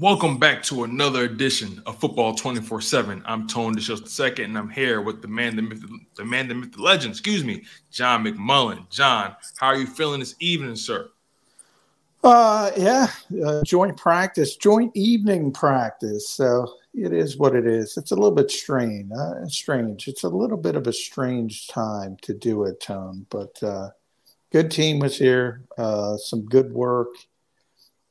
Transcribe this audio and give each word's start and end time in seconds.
Welcome 0.00 0.38
back 0.38 0.62
to 0.62 0.84
another 0.84 1.24
edition 1.24 1.82
of 1.84 2.00
Football 2.00 2.34
24 2.34 2.80
7. 2.80 3.22
I'm 3.26 3.46
Tone 3.46 3.76
DeShields 3.76 4.08
second, 4.08 4.46
and 4.46 4.56
I'm 4.56 4.70
here 4.70 5.02
with 5.02 5.20
the 5.20 5.28
man, 5.28 5.56
the 5.56 5.60
myth, 5.60 5.84
the 6.16 6.24
man, 6.24 6.48
the 6.48 6.54
myth, 6.54 6.72
the 6.72 6.80
legend, 6.80 7.10
excuse 7.10 7.44
me, 7.44 7.64
John 7.90 8.24
McMullen. 8.24 8.88
John, 8.88 9.36
how 9.58 9.66
are 9.66 9.76
you 9.76 9.86
feeling 9.86 10.20
this 10.20 10.36
evening, 10.40 10.74
sir? 10.76 11.10
Uh, 12.24 12.70
yeah, 12.78 13.08
uh, 13.44 13.62
joint 13.62 13.94
practice, 13.98 14.56
joint 14.56 14.90
evening 14.94 15.52
practice. 15.52 16.30
So 16.30 16.76
it 16.94 17.12
is 17.12 17.36
what 17.36 17.54
it 17.54 17.66
is. 17.66 17.98
It's 17.98 18.12
a 18.12 18.16
little 18.16 18.30
bit 18.30 18.50
strange. 18.50 19.12
Uh, 19.12 19.46
strange. 19.48 20.08
It's 20.08 20.24
a 20.24 20.30
little 20.30 20.56
bit 20.56 20.76
of 20.76 20.86
a 20.86 20.94
strange 20.94 21.68
time 21.68 22.16
to 22.22 22.32
do 22.32 22.64
it, 22.64 22.80
Tone. 22.80 23.26
But 23.28 23.62
uh, 23.62 23.90
good 24.50 24.70
team 24.70 24.98
was 24.98 25.18
here. 25.18 25.60
Uh, 25.76 26.16
some 26.16 26.46
good 26.46 26.72
work. 26.72 27.08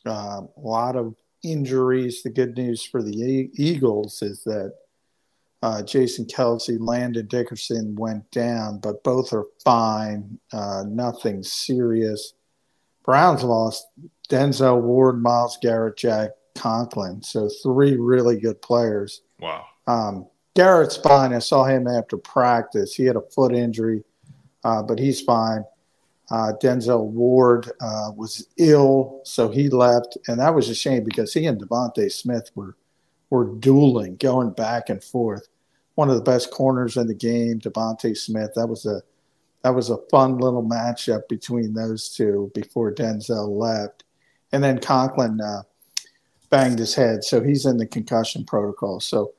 Uh, 0.06 0.42
a 0.56 0.60
lot 0.60 0.96
of 0.96 1.16
injuries. 1.44 2.24
The 2.24 2.30
good 2.30 2.56
news 2.58 2.84
for 2.84 3.02
the 3.02 3.50
Eagles 3.56 4.22
is 4.22 4.44
that 4.44 4.74
uh, 5.62 5.82
Jason 5.84 6.26
Kelce, 6.26 6.78
Landon 6.80 7.28
Dickerson 7.28 7.96
went 7.96 8.30
down, 8.32 8.80
but 8.80 9.04
both 9.04 9.34
are 9.34 9.46
fine. 9.64 10.40
Uh, 10.54 10.84
nothing 10.88 11.44
serious. 11.44 12.34
Browns 13.04 13.44
lost 13.44 13.88
Denzel 14.30 14.82
Ward, 14.82 15.22
Myles 15.22 15.58
Garrett, 15.62 15.98
Jack 15.98 16.32
Conklin. 16.56 17.22
So 17.24 17.50
three 17.64 17.98
really 17.98 18.40
good 18.40 18.62
players. 18.62 19.22
Wow. 19.40 19.66
Um, 19.88 20.28
Garrett's 20.56 20.98
fine. 20.98 21.34
I 21.34 21.40
saw 21.40 21.66
him 21.66 21.88
after 21.88 22.18
practice. 22.18 22.94
He 22.94 23.06
had 23.06 23.16
a 23.16 23.22
foot 23.22 23.54
injury, 23.54 24.04
uh, 24.64 24.84
but 24.84 25.00
he's 25.00 25.22
fine. 25.22 25.64
Uh, 26.32 26.54
Denzel 26.62 27.06
Ward 27.06 27.72
uh, 27.82 28.12
was 28.16 28.48
ill, 28.58 29.22
so 29.24 29.50
he 29.50 29.70
left, 29.70 30.18
and 30.28 30.40
that 30.40 30.54
was 30.54 30.70
a 30.70 30.76
shame 30.76 31.04
because 31.04 31.34
he 31.34 31.46
and 31.48 31.60
DeVonta 31.60 32.12
Smith 32.12 32.52
were 32.56 32.76
were 33.32 33.46
dueling, 33.56 34.16
going 34.16 34.52
back 34.52 34.90
and 34.90 35.04
forth. 35.04 35.48
One 35.96 36.10
of 36.10 36.16
the 36.16 36.22
best 36.22 36.50
corners 36.52 36.98
in 36.98 37.08
the 37.08 37.14
game, 37.14 37.60
DeVonta 37.60 38.18
Smith. 38.18 38.52
That 38.56 38.68
was 38.68 38.86
a 38.86 39.02
that 39.64 39.76
was 39.76 39.90
a 39.90 39.98
fun 40.10 40.38
little 40.38 40.64
matchup 40.64 41.28
between 41.28 41.74
those 41.74 42.10
two 42.10 42.52
before 42.54 42.94
Denzel 42.94 43.50
left, 43.50 44.04
and 44.52 44.64
then 44.64 44.80
Conklin 44.80 45.42
uh, 45.42 45.64
banged 46.50 46.80
his 46.80 46.94
head, 46.94 47.24
so 47.24 47.42
he's 47.42 47.66
in 47.66 47.78
the 47.78 47.88
concussion 47.88 48.46
protocol. 48.46 49.00
So 49.00 49.34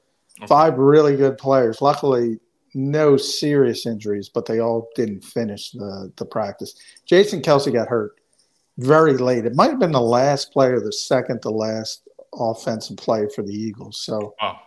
five 0.49 0.77
really 0.79 1.17
good 1.17 1.39
players. 1.39 1.81
Luckily, 1.81 2.41
no 2.75 3.17
serious 3.17 3.87
injuries, 3.87 4.29
but 4.29 4.47
they 4.47 4.61
all 4.61 4.89
didn't 4.95 5.25
finish 5.25 5.71
the 5.73 6.13
the 6.17 6.25
practice. 6.25 6.75
Jason 7.07 7.43
Kelce 7.43 7.73
got 7.73 7.89
hurt 7.89 8.13
very 8.79 9.17
late. 9.19 9.45
It 9.45 9.55
might 9.57 9.71
have 9.71 9.79
been 9.81 9.93
the 9.93 10.01
last 10.01 10.53
player, 10.53 10.81
the 10.81 10.93
second 10.93 11.43
to 11.43 11.51
last 11.51 12.09
offensive 12.35 12.97
play 12.97 13.27
for 13.35 13.43
the 13.43 13.53
Eagles. 13.53 14.01
So 14.01 14.35
Wow. 14.41 14.61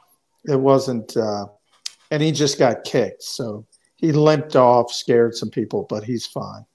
it 0.46 0.60
wasn't, 0.60 1.16
uh, 1.18 1.46
and 2.12 2.22
he 2.22 2.32
just 2.32 2.60
got 2.60 2.84
kicked. 2.84 3.24
So 3.24 3.66
he 3.96 4.12
limped 4.12 4.56
off, 4.56 4.92
scared 4.92 5.36
some 5.36 5.50
people, 5.50 5.86
but 5.90 6.04
he's 6.04 6.28
fine. 6.28 6.66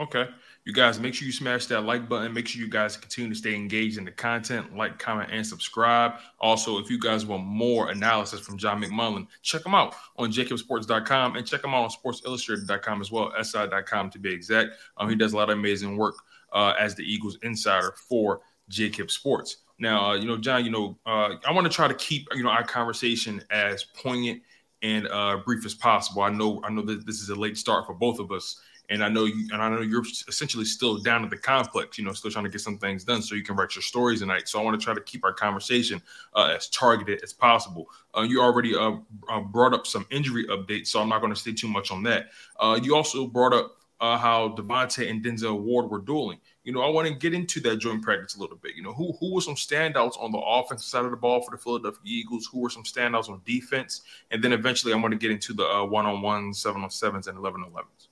Okay. 0.00 0.26
You 0.68 0.74
guys, 0.74 1.00
make 1.00 1.14
sure 1.14 1.24
you 1.24 1.32
smash 1.32 1.64
that 1.68 1.84
like 1.84 2.10
button. 2.10 2.34
Make 2.34 2.46
sure 2.46 2.60
you 2.60 2.68
guys 2.68 2.94
continue 2.94 3.30
to 3.30 3.34
stay 3.34 3.54
engaged 3.54 3.96
in 3.96 4.04
the 4.04 4.10
content, 4.10 4.76
like, 4.76 4.98
comment, 4.98 5.30
and 5.32 5.46
subscribe. 5.46 6.16
Also, 6.40 6.76
if 6.76 6.90
you 6.90 7.00
guys 7.00 7.24
want 7.24 7.42
more 7.42 7.88
analysis 7.88 8.40
from 8.40 8.58
John 8.58 8.82
McMullen, 8.82 9.28
check 9.40 9.64
him 9.64 9.74
out 9.74 9.94
on 10.16 10.30
jakibsports.com 10.30 11.36
and 11.36 11.46
check 11.46 11.64
him 11.64 11.72
out 11.72 11.84
on 11.84 11.88
sportsillustrated.com 11.88 13.00
as 13.00 13.10
well, 13.10 13.32
si.com 13.42 14.10
to 14.10 14.18
be 14.18 14.30
exact. 14.30 14.72
Um, 14.98 15.08
he 15.08 15.16
does 15.16 15.32
a 15.32 15.36
lot 15.38 15.48
of 15.48 15.56
amazing 15.56 15.96
work 15.96 16.16
uh, 16.52 16.74
as 16.78 16.94
the 16.94 17.02
Eagles 17.02 17.38
insider 17.40 17.94
for 18.06 18.42
JAKIB 18.70 19.10
Sports. 19.10 19.56
Now, 19.78 20.10
uh, 20.10 20.14
you 20.16 20.26
know, 20.26 20.36
John, 20.36 20.66
you 20.66 20.70
know, 20.70 20.98
uh, 21.06 21.36
I 21.46 21.52
want 21.52 21.66
to 21.66 21.72
try 21.72 21.88
to 21.88 21.94
keep, 21.94 22.28
you 22.34 22.42
know, 22.42 22.50
our 22.50 22.62
conversation 22.62 23.42
as 23.50 23.84
poignant 23.84 24.42
and 24.82 25.08
uh, 25.08 25.38
brief 25.44 25.64
as 25.64 25.74
possible. 25.74 26.22
I 26.22 26.30
know, 26.30 26.60
I 26.64 26.70
know 26.70 26.82
that 26.82 27.06
this 27.06 27.20
is 27.20 27.28
a 27.30 27.34
late 27.34 27.56
start 27.56 27.86
for 27.86 27.94
both 27.94 28.18
of 28.18 28.30
us, 28.30 28.60
and 28.90 29.04
I 29.04 29.08
know 29.08 29.24
you, 29.24 29.48
and 29.52 29.60
I 29.60 29.68
know 29.68 29.80
you're 29.80 30.04
essentially 30.28 30.64
still 30.64 30.98
down 30.98 31.24
at 31.24 31.30
the 31.30 31.36
complex, 31.36 31.98
you 31.98 32.04
know, 32.04 32.12
still 32.12 32.30
trying 32.30 32.44
to 32.44 32.50
get 32.50 32.60
some 32.60 32.78
things 32.78 33.04
done 33.04 33.20
so 33.20 33.34
you 33.34 33.42
can 33.42 33.56
write 33.56 33.74
your 33.74 33.82
stories 33.82 34.20
tonight. 34.20 34.48
So 34.48 34.58
I 34.58 34.62
want 34.62 34.80
to 34.80 34.84
try 34.84 34.94
to 34.94 35.00
keep 35.00 35.24
our 35.24 35.32
conversation 35.32 36.00
uh, 36.34 36.54
as 36.56 36.68
targeted 36.68 37.22
as 37.22 37.32
possible. 37.32 37.86
Uh, 38.16 38.22
you 38.22 38.40
already 38.40 38.74
uh, 38.74 38.92
uh, 39.28 39.40
brought 39.40 39.74
up 39.74 39.86
some 39.86 40.06
injury 40.10 40.46
updates, 40.46 40.88
so 40.88 41.00
I'm 41.00 41.08
not 41.08 41.20
going 41.20 41.32
to 41.32 41.38
stay 41.38 41.52
too 41.52 41.68
much 41.68 41.90
on 41.90 42.02
that. 42.04 42.28
Uh, 42.58 42.80
you 42.82 42.96
also 42.96 43.26
brought 43.26 43.52
up 43.52 43.76
uh, 44.00 44.16
how 44.16 44.50
DeVonta 44.50 45.10
and 45.10 45.24
Denzel 45.24 45.60
Ward 45.60 45.90
were 45.90 46.00
dueling. 46.00 46.38
You 46.68 46.74
know, 46.74 46.82
I 46.82 46.90
want 46.90 47.08
to 47.08 47.14
get 47.14 47.32
into 47.32 47.60
that 47.60 47.78
joint 47.78 48.02
practice 48.02 48.36
a 48.36 48.40
little 48.40 48.58
bit. 48.58 48.76
You 48.76 48.82
know, 48.82 48.92
who 48.92 49.14
who 49.20 49.32
were 49.32 49.40
some 49.40 49.54
standouts 49.54 50.22
on 50.22 50.32
the 50.32 50.38
offensive 50.38 50.84
side 50.84 51.06
of 51.06 51.10
the 51.10 51.16
ball 51.16 51.40
for 51.40 51.50
the 51.50 51.56
Philadelphia 51.56 52.02
Eagles? 52.04 52.46
Who 52.52 52.60
were 52.60 52.68
some 52.68 52.82
standouts 52.82 53.30
on 53.30 53.40
defense? 53.46 54.02
And 54.30 54.44
then 54.44 54.52
eventually, 54.52 54.92
I 54.92 54.96
want 54.96 55.12
to 55.12 55.18
get 55.18 55.30
into 55.30 55.54
the 55.54 55.64
uh, 55.64 55.86
one-on-ones, 55.86 56.60
seven-on-sevens, 56.60 57.26
and 57.26 57.38
eleven-on-elevens. 57.38 58.08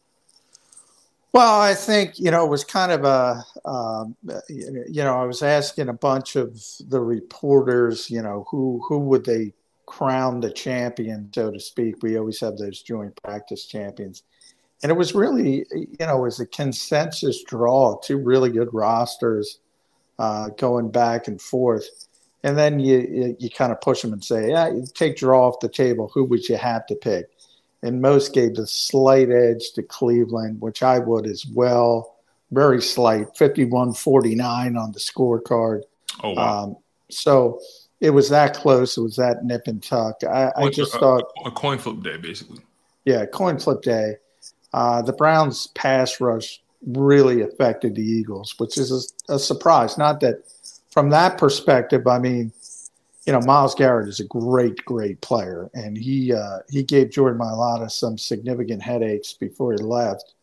Well, 1.35 1.61
I 1.61 1.75
think 1.75 2.19
you 2.19 2.31
know 2.31 2.47
it 2.47 2.49
was 2.49 2.65
kind 2.65 2.93
of 2.93 3.05
a 3.05 3.45
um, 3.69 4.17
you 4.49 5.05
know 5.05 5.19
I 5.19 5.25
was 5.25 5.43
asking 5.43 5.91
a 5.91 5.93
bunch 5.93 6.37
of 6.37 6.59
the 6.89 7.03
reporters, 7.03 8.11
you 8.11 8.23
know, 8.23 8.47
who 8.51 8.83
who 8.89 9.01
would 9.01 9.27
they 9.27 9.53
crown 9.85 10.41
the 10.41 10.51
champion, 10.51 11.31
so 11.35 11.51
to 11.51 11.61
speak. 11.61 11.97
We 12.03 12.17
always 12.17 12.41
have 12.41 12.57
those 12.57 12.81
joint 12.81 13.15
practice 13.23 13.67
champions, 13.67 14.23
and 14.83 14.91
it 14.91 14.97
was 14.97 15.15
really 15.15 15.67
you 15.71 15.97
know 16.01 16.19
it 16.19 16.23
was 16.23 16.41
a 16.41 16.47
consensus 16.47 17.43
draw. 17.43 17.99
Two 17.99 18.19
really 18.19 18.51
good 18.51 18.73
rosters 18.73 19.59
uh, 20.19 20.49
going 20.51 20.91
back 20.91 21.29
and 21.29 21.41
forth, 21.41 21.89
and 22.43 22.57
then 22.57 22.81
you 22.81 22.99
you, 22.99 23.37
you 23.39 23.51
kind 23.51 23.73
of 23.73 23.81
push 23.81 24.03
them 24.03 24.13
and 24.13 24.25
say, 24.25 24.51
yeah, 24.51 24.69
you 24.69 24.85
take 24.95 25.17
draw 25.17 25.49
off 25.49 25.61
the 25.61 25.69
table. 25.69 26.11
Who 26.15 26.25
would 26.25 26.49
you 26.49 26.57
have 26.57 26.87
to 26.87 26.95
pick? 26.95 27.31
and 27.83 28.01
most 28.01 28.35
gave 28.35 28.55
the 28.55 28.67
slight 28.67 29.31
edge 29.31 29.73
to 29.75 29.83
Cleveland, 29.83 30.61
which 30.61 30.83
I 30.83 30.99
would 30.99 31.27
as 31.27 31.47
well. 31.47 32.17
Very 32.51 32.81
slight, 32.81 33.37
51 33.37 33.95
49 33.95 34.77
on 34.77 34.93
the 34.93 34.99
scorecard. 34.99 35.83
Oh, 36.23 36.33
wow. 36.33 36.65
Um, 36.65 36.77
so 37.11 37.61
it 38.01 38.11
was 38.11 38.29
that 38.31 38.55
close. 38.55 38.97
It 38.97 39.03
was 39.03 39.17
that 39.17 39.45
nip 39.45 39.67
and 39.67 39.83
tuck. 39.83 40.23
I, 40.25 40.53
I 40.57 40.71
just 40.71 40.95
a, 40.95 40.99
thought 40.99 41.25
a 41.45 41.51
coin 41.51 41.79
flip 41.79 42.03
day, 42.03 42.17
basically. 42.17 42.61
Yeah, 43.05 43.27
coin 43.27 43.59
flip 43.59 43.83
day. 43.83 44.17
Uh, 44.77 45.01
the 45.01 45.13
Browns' 45.15 45.69
pass 45.69 46.21
rush 46.21 46.63
really 46.87 47.41
affected 47.41 47.95
the 47.95 48.03
Eagles, 48.03 48.55
which 48.59 48.77
is 48.77 49.15
a, 49.31 49.33
a, 49.33 49.39
surprise. 49.39 49.97
Not 49.97 50.21
that 50.21 50.43
from 50.91 51.09
that 51.09 51.39
perspective, 51.39 52.07
I 52.07 52.19
mean, 52.19 52.53
you 53.25 53.33
know, 53.33 53.41
Myles 53.41 53.75
Garrett 53.75 54.07
is 54.07 54.21
a 54.21 54.27
great, 54.27 54.77
great 54.85 55.19
player, 55.23 55.71
and 55.73 55.97
he 55.97 56.31
uh, 56.31 56.59
he 56.69 56.83
gave 56.83 57.11
Jordan 57.11 57.41
Mailata 57.41 57.91
some 57.91 58.19
significant 58.19 58.83
headaches 58.83 59.33
before 59.33 59.73
he 59.73 59.79
left. 59.79 60.35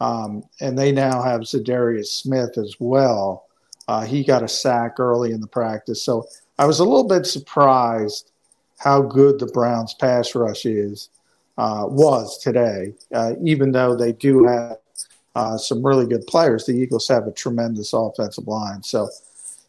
Um, 0.00 0.42
and 0.62 0.78
they 0.78 0.90
now 0.90 1.22
have 1.22 1.42
Za'Darius 1.42 2.06
Smith 2.06 2.56
as 2.56 2.76
well. 2.80 3.44
Uh, 3.88 4.06
he 4.06 4.24
got 4.24 4.42
a 4.42 4.48
sack 4.48 4.98
early 4.98 5.32
in 5.32 5.42
the 5.42 5.46
practice, 5.46 6.02
so 6.02 6.26
I 6.58 6.64
was 6.64 6.80
a 6.80 6.84
little 6.84 7.06
bit 7.06 7.26
surprised 7.26 8.32
how 8.78 9.02
good 9.02 9.38
the 9.38 9.46
Browns' 9.46 9.92
pass 9.92 10.34
rush 10.34 10.64
is 10.64 11.10
uh, 11.58 11.84
was 11.86 12.38
today. 12.38 12.94
Uh, 13.14 13.32
even 13.42 13.72
though 13.72 13.96
they 13.96 14.12
do 14.12 14.44
have 14.44 14.78
uh, 15.34 15.56
some 15.56 15.84
really 15.84 16.06
good 16.06 16.26
players, 16.26 16.66
the 16.66 16.72
Eagles 16.72 17.08
have 17.08 17.26
a 17.26 17.32
tremendous 17.32 17.92
offensive 17.92 18.46
line. 18.46 18.82
So, 18.82 19.08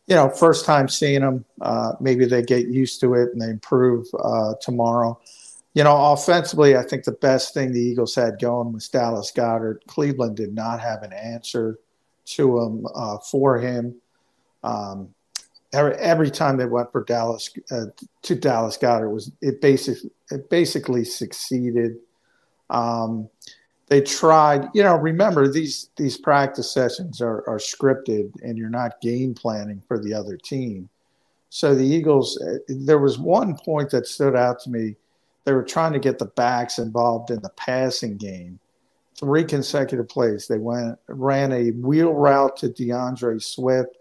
you 0.08 0.16
know, 0.16 0.30
first 0.30 0.66
time 0.66 0.88
seeing 0.88 1.22
them, 1.22 1.46
uh, 1.62 1.94
maybe 2.00 2.26
they 2.26 2.42
get 2.42 2.68
used 2.68 3.00
to 3.02 3.14
it 3.14 3.34
and 3.34 3.42
they 3.42 3.50
improve 3.50 4.08
uh, 4.24 4.54
tomorrow. 4.62 5.20
You 5.74 5.84
know, 5.84 6.14
offensively, 6.14 6.76
I 6.76 6.84
think 6.84 7.04
the 7.04 7.12
best 7.12 7.54
thing 7.54 7.72
the 7.72 7.82
Eagles 7.82 8.16
had 8.16 8.40
going 8.40 8.74
was 8.74 8.90
Dallas 8.90 9.32
Goedert. 9.32 9.86
Cleveland 9.88 10.36
did 10.36 10.54
not 10.54 10.80
have 10.80 11.04
an 11.04 11.14
answer 11.14 11.78
to 12.26 12.60
him 12.60 12.88
uh, 12.96 13.18
for 13.20 13.60
him. 13.60 13.96
Um, 14.64 15.14
every, 15.74 15.96
every 15.96 16.32
time 16.32 16.58
they 16.58 16.66
went 16.66 16.92
for 16.92 17.04
Dallas 17.04 17.50
uh, 17.72 17.86
to 18.24 18.36
Dallas 18.36 18.78
Goedert 18.78 19.12
was 19.12 19.32
it 19.42 19.62
basically 19.62 20.12
it 20.32 20.50
basically 20.50 21.04
succeeded. 21.04 21.98
Um, 22.70 23.30
they 23.88 24.02
tried, 24.02 24.68
you 24.74 24.84
know. 24.84 24.96
Remember 24.96 25.48
these 25.48 25.90
these 25.96 26.18
practice 26.18 26.72
sessions 26.72 27.22
are, 27.22 27.48
are 27.48 27.58
scripted, 27.58 28.32
and 28.44 28.58
you're 28.58 28.70
not 28.70 29.00
game 29.02 29.34
planning 29.34 29.82
for 29.88 29.98
the 29.98 30.14
other 30.14 30.38
team. 30.38 30.90
So 31.50 31.74
the 31.74 31.86
Eagles, 31.86 32.38
uh, 32.42 32.58
there 32.68 33.00
was 33.00 33.18
one 33.18 33.56
point 33.56 33.90
that 33.92 34.06
stood 34.06 34.36
out 34.36 34.60
to 34.62 34.70
me. 34.70 34.98
They 35.46 35.54
were 35.54 35.64
trying 35.64 35.94
to 35.94 36.00
get 36.00 36.20
the 36.20 36.26
backs 36.26 36.78
involved 36.78 37.32
in 37.32 37.42
the 37.42 37.52
passing 37.56 38.18
game. 38.18 38.60
Three 39.18 39.46
consecutive 39.46 40.10
plays. 40.10 40.48
They 40.48 40.58
went 40.58 41.00
ran 41.08 41.54
a 41.54 41.72
wheel 41.72 42.14
route 42.14 42.58
to 42.58 42.70
D'Andre 42.70 43.40
Swift 43.40 43.98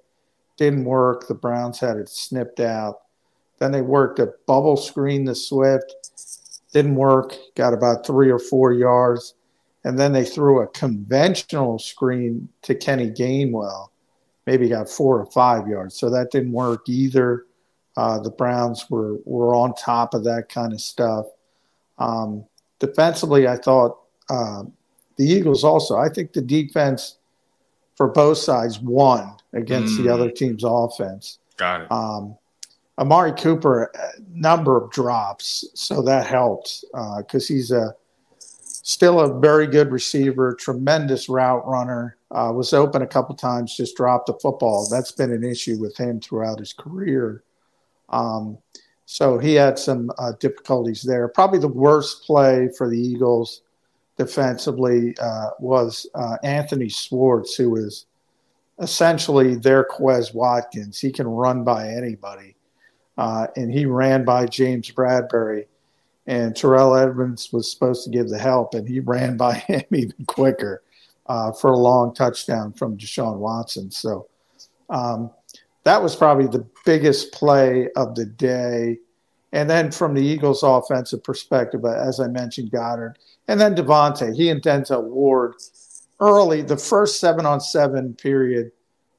didn't 0.56 0.84
work. 0.84 1.28
The 1.28 1.34
Browns 1.34 1.78
had 1.80 1.96
it 1.96 2.08
snipped 2.08 2.60
out. 2.60 3.00
Then 3.58 3.72
they 3.72 3.82
worked 3.82 4.18
a 4.18 4.32
bubble 4.46 4.76
screen 4.76 5.26
to 5.26 5.34
Swift. 5.34 5.94
Didn't 6.72 6.96
work. 6.96 7.34
Got 7.54 7.74
about 7.74 8.06
three 8.06 8.30
or 8.30 8.38
four 8.38 8.72
yards. 8.72 9.34
And 9.84 9.98
then 9.98 10.12
they 10.12 10.24
threw 10.24 10.60
a 10.60 10.66
conventional 10.68 11.78
screen 11.78 12.48
to 12.62 12.74
Kenny 12.74 13.10
Gainwell. 13.10 13.88
Maybe 14.46 14.68
got 14.68 14.88
four 14.88 15.20
or 15.20 15.26
five 15.26 15.68
yards. 15.68 15.96
So 15.96 16.10
that 16.10 16.30
didn't 16.30 16.52
work 16.52 16.88
either. 16.88 17.44
Uh, 17.96 18.18
the 18.18 18.30
Browns 18.30 18.86
were, 18.90 19.16
were 19.24 19.54
on 19.54 19.74
top 19.74 20.12
of 20.12 20.24
that 20.24 20.48
kind 20.48 20.72
of 20.72 20.80
stuff. 20.80 21.26
Um, 21.98 22.44
defensively, 22.78 23.48
I 23.48 23.56
thought 23.56 23.98
uh, 24.28 24.64
the 25.16 25.24
Eagles 25.24 25.64
also, 25.64 25.96
I 25.96 26.08
think 26.08 26.32
the 26.32 26.42
defense 26.42 27.16
for 27.96 28.08
both 28.08 28.38
sides 28.38 28.78
won 28.78 29.34
against 29.52 29.98
mm. 29.98 30.04
the 30.04 30.12
other 30.12 30.30
team's 30.30 30.64
offense. 30.64 31.38
Got 31.56 31.82
it. 31.82 31.92
Um, 31.92 32.36
Amari 32.98 33.32
Cooper, 33.32 33.90
a 33.94 34.08
number 34.30 34.76
of 34.76 34.90
drops, 34.90 35.64
so 35.74 36.00
that 36.02 36.26
helped 36.26 36.84
because 37.18 37.50
uh, 37.50 37.54
he's 37.54 37.70
a 37.70 37.94
still 38.86 39.20
a 39.20 39.40
very 39.40 39.66
good 39.66 39.90
receiver, 39.90 40.54
tremendous 40.54 41.28
route 41.28 41.66
runner. 41.66 42.16
Uh, 42.30 42.52
was 42.54 42.72
open 42.72 43.02
a 43.02 43.06
couple 43.06 43.34
times, 43.34 43.76
just 43.76 43.96
dropped 43.96 44.26
the 44.26 44.34
football. 44.34 44.88
That's 44.88 45.12
been 45.12 45.32
an 45.32 45.44
issue 45.44 45.78
with 45.78 45.96
him 45.96 46.20
throughout 46.20 46.58
his 46.58 46.72
career. 46.72 47.42
Um, 48.08 48.58
so 49.04 49.38
he 49.38 49.54
had 49.54 49.78
some 49.78 50.10
uh, 50.18 50.32
difficulties 50.40 51.02
there. 51.02 51.28
Probably 51.28 51.58
the 51.58 51.68
worst 51.68 52.24
play 52.24 52.68
for 52.76 52.88
the 52.88 52.98
Eagles 52.98 53.62
defensively 54.16 55.16
uh, 55.18 55.50
was 55.58 56.06
uh, 56.14 56.36
Anthony 56.42 56.88
Schwartz, 56.88 57.54
who 57.54 57.76
is 57.76 58.06
essentially 58.80 59.54
their 59.54 59.84
Quez 59.84 60.34
Watkins. 60.34 60.98
He 60.98 61.10
can 61.10 61.26
run 61.26 61.64
by 61.64 61.88
anybody. 61.88 62.56
Uh, 63.18 63.46
and 63.56 63.72
he 63.72 63.86
ran 63.86 64.24
by 64.24 64.46
James 64.46 64.90
Bradberry. 64.90 65.66
And 66.26 66.56
Terrell 66.56 66.96
Edmunds 66.96 67.52
was 67.52 67.70
supposed 67.70 68.04
to 68.04 68.10
give 68.10 68.28
the 68.28 68.38
help, 68.38 68.74
and 68.74 68.86
he 68.86 69.00
ran 69.00 69.36
by 69.36 69.54
him 69.68 69.84
even 69.92 70.24
quicker 70.26 70.82
uh, 71.26 71.52
for 71.52 71.70
a 71.70 71.76
long 71.76 72.14
touchdown 72.14 72.72
from 72.72 72.96
Deshaun 72.96 73.36
Watson. 73.36 73.90
So 73.90 74.26
um, 74.90 75.30
that 75.84 76.02
was 76.02 76.16
probably 76.16 76.46
the 76.46 76.66
biggest 76.84 77.32
play 77.32 77.88
of 77.96 78.14
the 78.14 78.26
day. 78.26 78.98
And 79.56 79.70
then 79.70 79.90
from 79.90 80.12
the 80.12 80.20
Eagles' 80.20 80.62
offensive 80.62 81.24
perspective, 81.24 81.82
as 81.86 82.20
I 82.20 82.26
mentioned, 82.26 82.70
Goedert, 82.70 83.14
and 83.48 83.58
then 83.58 83.74
DeVonta, 83.74 84.36
he 84.36 84.50
and 84.50 84.60
Denzel 84.60 85.04
Ward 85.04 85.54
early, 86.20 86.60
the 86.60 86.76
first 86.76 87.20
seven 87.20 87.46
on 87.46 87.62
seven 87.62 88.12
period, 88.12 88.70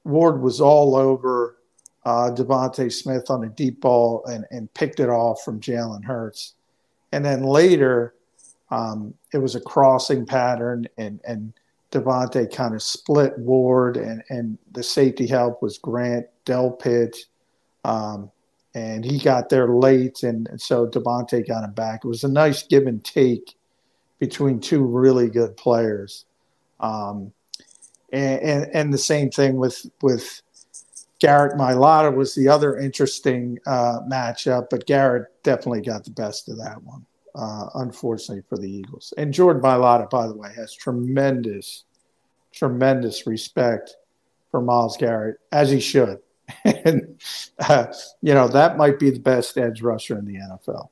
Ward 0.04 0.40
was 0.40 0.62
all 0.62 0.96
over 0.96 1.58
uh, 2.06 2.30
DeVonta 2.36 2.94
Smith 2.94 3.32
on 3.32 3.46
a 3.46 3.50
deep 3.50 3.82
ball 3.82 4.24
and, 4.26 4.46
and 4.52 4.72
picked 4.76 5.00
it 5.00 5.10
off 5.10 5.42
from 5.44 5.60
Jalen 5.60 6.04
Hurts. 6.04 6.54
And 7.12 7.26
then 7.26 7.42
later, 7.42 8.14
um, 8.70 9.16
it 9.34 9.40
was 9.40 9.56
a 9.56 9.62
crossing 9.62 10.24
pattern, 10.24 10.88
and, 11.00 11.20
and 11.28 11.52
DeVonta 11.92 12.54
kind 12.54 12.76
of 12.76 12.84
split 12.84 13.36
Ward, 13.40 13.98
and, 13.98 14.22
and 14.30 14.60
the 14.74 14.84
safety 14.84 15.26
help 15.26 15.64
was 15.64 15.80
Grant 15.80 16.28
Delpit. 16.46 17.18
Um, 17.84 18.30
and 18.78 19.04
he 19.04 19.18
got 19.18 19.50
there 19.50 19.68
late, 19.68 20.22
and, 20.22 20.48
and 20.50 20.62
so 20.62 20.86
DeVonta 20.86 21.48
got 21.48 21.64
him 21.64 21.74
back. 21.74 22.06
It 22.06 22.08
was 22.08 22.24
a 22.24 22.28
nice 22.28 22.62
give 22.62 22.86
and 22.86 23.04
take 23.04 23.56
between 24.20 24.60
two 24.60 24.84
really 24.84 25.30
good 25.30 25.58
players. 25.58 26.26
Um, 26.80 27.34
and, 28.14 28.40
and, 28.42 28.76
and 28.76 28.94
the 28.94 29.00
same 29.00 29.32
thing 29.32 29.58
with 29.58 29.84
with 30.04 30.44
Garrett 31.20 31.58
Mailata 31.58 32.16
was 32.16 32.36
the 32.36 32.48
other 32.48 32.78
interesting 32.78 33.58
uh, 33.66 34.02
matchup, 34.08 34.68
but 34.70 34.86
Garrett 34.86 35.26
definitely 35.42 35.82
got 35.82 36.04
the 36.04 36.12
best 36.12 36.48
of 36.48 36.58
that 36.58 36.82
one, 36.84 37.04
uh, 37.34 37.70
unfortunately 37.76 38.44
for 38.48 38.60
the 38.60 38.70
Eagles. 38.70 39.12
And 39.18 39.34
Jordan 39.34 39.64
Mailata, 39.64 40.08
by 40.08 40.28
the 40.28 40.38
way, 40.38 40.50
has 40.56 40.76
tremendous, 40.76 41.86
tremendous 42.54 43.26
respect 43.26 43.96
for 44.52 44.62
Myles 44.62 44.98
Garrett, 44.98 45.38
as 45.52 45.72
he 45.72 45.80
should. 45.80 46.20
and, 46.64 47.20
uh, 47.60 47.88
you 48.22 48.34
know, 48.34 48.48
that 48.48 48.78
might 48.78 49.00
be 49.00 49.10
the 49.10 49.20
best 49.20 49.58
edge 49.58 49.82
rusher 49.82 50.18
in 50.18 50.26
the 50.26 50.36
NFL. 50.36 50.90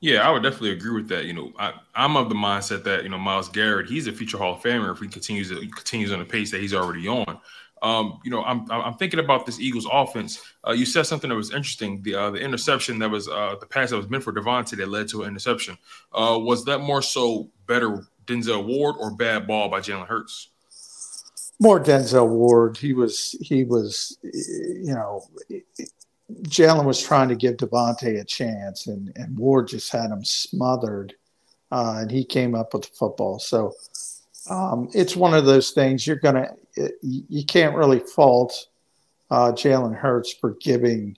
Yeah, 0.00 0.28
I 0.28 0.30
would 0.30 0.42
definitely 0.42 0.72
agree 0.72 0.94
with 0.94 1.08
that. 1.08 1.24
You 1.24 1.32
know, 1.32 1.52
I, 1.58 1.72
am 1.94 2.16
of 2.16 2.28
the 2.28 2.34
mindset 2.34 2.84
that 2.84 3.02
you 3.02 3.08
know 3.08 3.18
Myles 3.18 3.48
Garrett, 3.48 3.88
he's 3.88 4.06
a 4.06 4.12
future 4.12 4.36
Hall 4.36 4.54
of 4.54 4.62
Famer 4.62 4.92
if 4.92 4.98
he 4.98 5.08
continues 5.08 5.48
to, 5.48 5.56
continues 5.68 6.12
on 6.12 6.18
the 6.18 6.24
pace 6.24 6.50
that 6.50 6.60
he's 6.60 6.74
already 6.74 7.08
on. 7.08 7.40
Um, 7.82 8.20
you 8.24 8.30
know, 8.30 8.42
I'm 8.44 8.70
I'm 8.70 8.94
thinking 8.94 9.20
about 9.20 9.46
this 9.46 9.58
Eagles 9.58 9.86
offense. 9.90 10.42
Uh, 10.66 10.72
you 10.72 10.86
said 10.86 11.04
something 11.04 11.30
that 11.30 11.36
was 11.36 11.52
interesting. 11.52 12.02
The 12.02 12.14
uh, 12.14 12.30
the 12.30 12.38
interception 12.38 12.98
that 12.98 13.10
was 13.10 13.28
uh, 13.28 13.56
the 13.58 13.66
pass 13.66 13.90
that 13.90 13.96
was 13.96 14.08
meant 14.08 14.24
for 14.24 14.32
DeVonta 14.32 14.76
that 14.76 14.88
led 14.88 15.08
to 15.08 15.22
an 15.22 15.28
interception. 15.28 15.78
Uh, 16.12 16.38
was 16.40 16.64
that 16.66 16.80
more 16.80 17.02
so 17.02 17.50
better 17.66 18.06
Denzel 18.26 18.66
Ward 18.66 18.96
or 18.98 19.14
bad 19.14 19.46
ball 19.46 19.68
by 19.68 19.80
Jalen 19.80 20.06
Hurts? 20.06 20.50
More 21.58 21.80
Denzel 21.80 22.28
Ward. 22.28 22.76
He 22.76 22.92
was 22.92 23.36
he 23.40 23.64
was 23.64 24.18
you 24.22 24.94
know 24.94 25.22
Jalen 26.48 26.84
was 26.84 27.02
trying 27.02 27.28
to 27.28 27.36
give 27.36 27.56
DeVonta 27.56 28.20
a 28.20 28.24
chance, 28.24 28.86
and, 28.88 29.12
and 29.16 29.38
Ward 29.38 29.68
just 29.68 29.90
had 29.90 30.10
him 30.10 30.24
smothered, 30.24 31.14
uh, 31.70 31.98
and 32.00 32.10
he 32.10 32.24
came 32.24 32.54
up 32.54 32.74
with 32.74 32.82
the 32.82 32.96
football. 32.96 33.38
So 33.38 33.72
um, 34.50 34.90
it's 34.92 35.16
one 35.16 35.34
of 35.34 35.46
those 35.46 35.70
things 35.70 36.06
you're 36.06 36.16
gonna 36.16 36.50
you 37.02 37.44
can't 37.44 37.76
really 37.76 38.00
fault 38.00 38.68
uh, 39.30 39.52
Jalen 39.52 39.96
Hurts 39.96 40.32
for 40.32 40.56
giving 40.60 41.16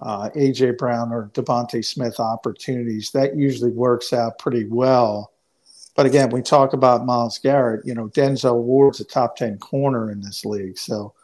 uh, 0.00 0.30
AJ 0.36 0.78
Brown 0.78 1.12
or 1.12 1.30
DeVonta 1.34 1.84
Smith 1.84 2.20
opportunities. 2.20 3.10
That 3.12 3.36
usually 3.36 3.70
works 3.70 4.12
out 4.12 4.38
pretty 4.38 4.66
well. 4.66 5.32
But 5.94 6.06
again, 6.06 6.30
we 6.30 6.42
talk 6.42 6.72
about 6.72 7.06
Myles 7.06 7.38
Garrett. 7.38 7.86
You 7.86 7.94
know, 7.94 8.08
Denzel 8.08 8.62
Ward's 8.62 9.00
a 9.00 9.04
top 9.04 9.36
ten 9.36 9.58
corner 9.58 10.10
in 10.10 10.20
this 10.20 10.44
league, 10.44 10.78
so 10.78 11.14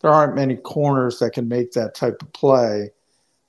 there 0.00 0.10
aren't 0.10 0.34
many 0.34 0.56
corners 0.56 1.18
that 1.18 1.32
can 1.32 1.48
make 1.48 1.72
that 1.72 1.94
type 1.94 2.22
of 2.22 2.32
play. 2.32 2.90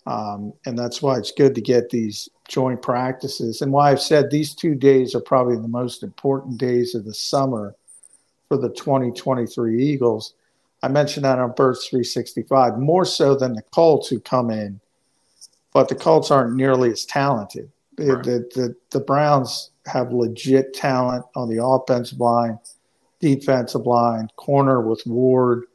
Um, 0.08 0.54
and 0.66 0.78
that's 0.78 1.02
why 1.02 1.18
it's 1.18 1.32
good 1.32 1.56
to 1.56 1.62
get 1.62 1.90
these 1.90 2.30
joint 2.48 2.82
practices. 2.82 3.62
And 3.62 3.72
why 3.72 3.92
I've 3.92 4.02
said 4.02 4.30
these 4.30 4.54
two 4.54 4.76
days 4.76 5.16
are 5.16 5.22
probably 5.22 5.56
the 5.56 5.68
most 5.68 6.04
important 6.04 6.60
days 6.60 6.94
of 6.94 7.06
the 7.06 7.14
summer 7.14 7.76
for 8.48 8.58
the 8.58 8.70
2023 8.70 9.84
Eagles. 9.84 10.36
I 10.84 10.90
mentioned 10.90 11.26
that 11.26 11.40
on 11.40 11.54
Birds 11.54 11.88
365, 11.88 12.78
more 12.78 13.04
so 13.04 13.34
than 13.34 13.54
the 13.54 13.64
Colts 13.64 14.08
who 14.08 14.20
come 14.20 14.52
in 14.52 14.80
but 15.76 15.90
the 15.90 15.96
Colts 15.96 16.32
aren't 16.32 16.56
nearly 16.56 16.90
as 16.90 17.04
talented. 17.04 17.70
Right. 17.98 18.24
The, 18.24 18.50
the, 18.54 18.76
the 18.92 19.00
Browns 19.00 19.72
have 19.86 20.12
legit 20.12 20.74
talent 20.74 21.26
on 21.36 21.50
the 21.50 21.64
offensive 21.64 22.20
line, 22.20 22.60
defensive 23.20 23.86
line, 23.86 24.28
corner 24.36 24.82
with 24.82 25.02
Ward, 25.06 25.66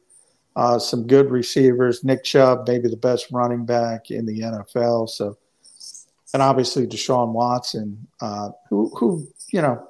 uh, 0.55 0.77
some 0.77 1.07
good 1.07 1.31
receivers. 1.31 2.03
Nick 2.03 2.23
Chubb, 2.23 2.67
maybe 2.67 2.89
the 2.89 2.97
best 2.97 3.27
running 3.31 3.65
back 3.65 4.11
in 4.11 4.25
the 4.25 4.41
NFL. 4.41 5.09
So, 5.09 5.37
and 6.33 6.41
obviously 6.41 6.85
Deshaun 6.85 7.31
Watson, 7.31 8.07
uh, 8.19 8.49
who, 8.69 8.91
who, 8.95 9.27
you 9.51 9.61
know, 9.61 9.87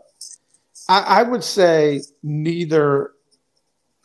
I, 0.88 1.22
I 1.22 1.24
would 1.24 1.44
say 1.44 2.02
neither 2.24 3.12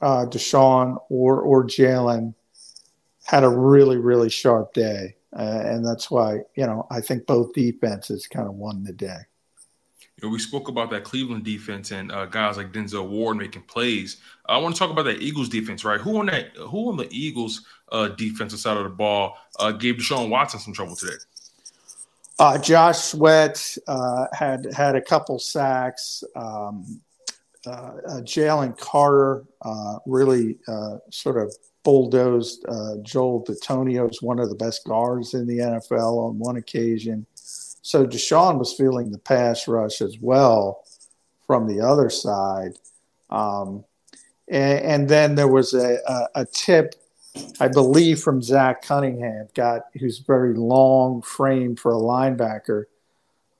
uh, 0.00 0.26
Deshaun 0.26 0.98
or 1.08 1.40
or 1.40 1.64
Jalen 1.64 2.34
had 3.24 3.44
a 3.44 3.48
really 3.48 3.96
really 3.96 4.28
sharp 4.28 4.72
day, 4.74 5.16
uh, 5.38 5.62
and 5.64 5.86
that's 5.86 6.10
why 6.10 6.38
you 6.54 6.66
know 6.66 6.86
I 6.90 7.00
think 7.00 7.26
both 7.26 7.52
defenses 7.52 8.26
kind 8.26 8.48
of 8.48 8.54
won 8.54 8.84
the 8.84 8.92
day. 8.92 9.18
You 10.20 10.28
know, 10.28 10.32
we 10.32 10.38
spoke 10.38 10.68
about 10.68 10.88
that 10.90 11.04
Cleveland 11.04 11.44
defense 11.44 11.90
and 11.90 12.10
uh, 12.10 12.24
guys 12.24 12.56
like 12.56 12.72
Denzel 12.72 13.06
Ward 13.06 13.36
making 13.36 13.62
plays. 13.62 14.16
I 14.46 14.56
want 14.56 14.74
to 14.74 14.78
talk 14.78 14.90
about 14.90 15.04
that 15.04 15.20
Eagles 15.20 15.50
defense, 15.50 15.84
right? 15.84 16.00
Who 16.00 16.18
on 16.18 16.26
that? 16.26 16.56
Who 16.56 16.88
on 16.88 16.96
the 16.96 17.08
Eagles 17.10 17.66
uh, 17.92 18.08
defensive 18.08 18.58
side 18.58 18.78
of 18.78 18.84
the 18.84 18.90
ball 18.90 19.36
uh, 19.58 19.72
gave 19.72 19.96
Deshaun 19.96 20.30
Watson 20.30 20.58
some 20.58 20.72
trouble 20.72 20.96
today? 20.96 21.16
Uh, 22.38 22.56
Josh 22.58 22.98
Sweat 22.98 23.76
uh, 23.88 24.26
had 24.32 24.72
had 24.74 24.96
a 24.96 25.02
couple 25.02 25.38
sacks. 25.38 26.24
Um, 26.34 27.00
uh, 27.66 27.70
uh 27.70 28.20
Jalen 28.20 28.78
Carter 28.78 29.44
uh, 29.62 29.98
really 30.06 30.56
uh, 30.68 30.98
sort 31.10 31.36
of 31.36 31.54
bulldozed 31.86 32.66
Joel 33.02 33.44
Bitonio 33.44 34.10
is 34.10 34.20
one 34.20 34.40
of 34.40 34.48
the 34.48 34.56
best 34.56 34.84
guards 34.84 35.34
in 35.34 35.46
the 35.46 35.58
NFL 35.58 36.18
on 36.28 36.38
one 36.38 36.56
occasion. 36.56 37.24
So 37.34 38.04
Deshaun 38.04 38.58
was 38.58 38.74
feeling 38.74 39.12
the 39.12 39.18
pass 39.18 39.68
rush 39.68 40.02
as 40.02 40.18
well 40.20 40.82
from 41.46 41.68
the 41.68 41.80
other 41.80 42.10
side. 42.10 42.72
Um, 43.30 43.84
and, 44.48 44.80
and, 44.80 45.08
then 45.08 45.36
there 45.36 45.46
was 45.46 45.72
a, 45.72 45.98
a, 46.06 46.40
a 46.42 46.44
tip 46.46 46.96
I 47.60 47.68
believe 47.68 48.20
from 48.20 48.42
Zach 48.42 48.82
Cunningham, 48.82 49.48
got 49.54 49.82
who's 50.00 50.18
very 50.18 50.54
long 50.54 51.22
frame 51.22 51.76
for 51.76 51.92
a 51.92 51.98
linebacker. 51.98 52.84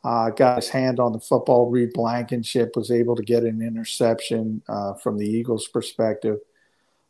Uh, 0.04 0.30
got 0.30 0.56
his 0.56 0.68
hand 0.68 1.00
on 1.00 1.12
the 1.12 1.21
football. 1.21 1.71
Reed 1.71 1.92
Blankenship 1.92 2.76
was 2.76 2.90
able 2.90 3.16
to 3.16 3.23
get 3.23 3.42
an 3.42 3.61
interception 3.61 4.62
uh, 4.68 4.95
from 4.95 5.18
the 5.18 5.26
Eagles' 5.26 5.68
perspective. 5.68 6.38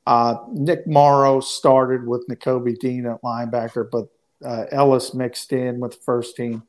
Uh, 0.06 0.36
Nick 0.52 0.86
Morrow 0.86 1.40
started 1.40 2.06
with 2.06 2.26
Nakobe 2.28 2.78
Dean 2.78 3.06
at 3.06 3.22
linebacker, 3.22 3.88
but 3.90 4.08
uh, 4.44 4.66
Elliss 4.70 5.14
mixed 5.14 5.52
in 5.52 5.80
with 5.80 5.92
the 5.92 6.04
first 6.04 6.36
team. 6.36 6.62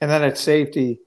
And 0.00 0.10
then 0.10 0.22
at 0.22 0.36
safety, 0.36 1.00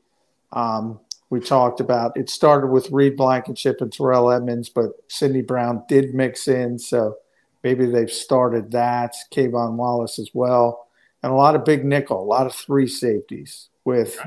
um, 0.51 0.99
we 1.29 1.39
talked 1.39 1.79
about 1.79 2.17
it 2.17 2.29
started 2.29 2.67
with 2.67 2.89
Reed 2.89 3.15
Blankenship 3.15 3.81
and 3.81 3.93
Terrell 3.93 4.31
Edmunds, 4.31 4.69
but 4.69 4.91
Sydney 5.07 5.43
Brown 5.43 5.83
did 5.88 6.15
mix 6.15 6.47
in. 6.47 6.79
So 6.79 7.17
Maybe 7.63 7.85
they've 7.85 8.11
started 8.11 8.71
that. 8.71 9.15
K'Von 9.31 9.73
Wallace 9.73 10.19
as 10.19 10.29
well. 10.33 10.88
And 11.21 11.31
a 11.31 11.35
lot 11.35 11.55
of 11.55 11.65
big 11.65 11.83
nickel, 11.83 12.21
a 12.21 12.23
lot 12.23 12.45
of 12.45 12.55
three 12.55 12.88
safeties 12.88 13.69
with 13.83 14.17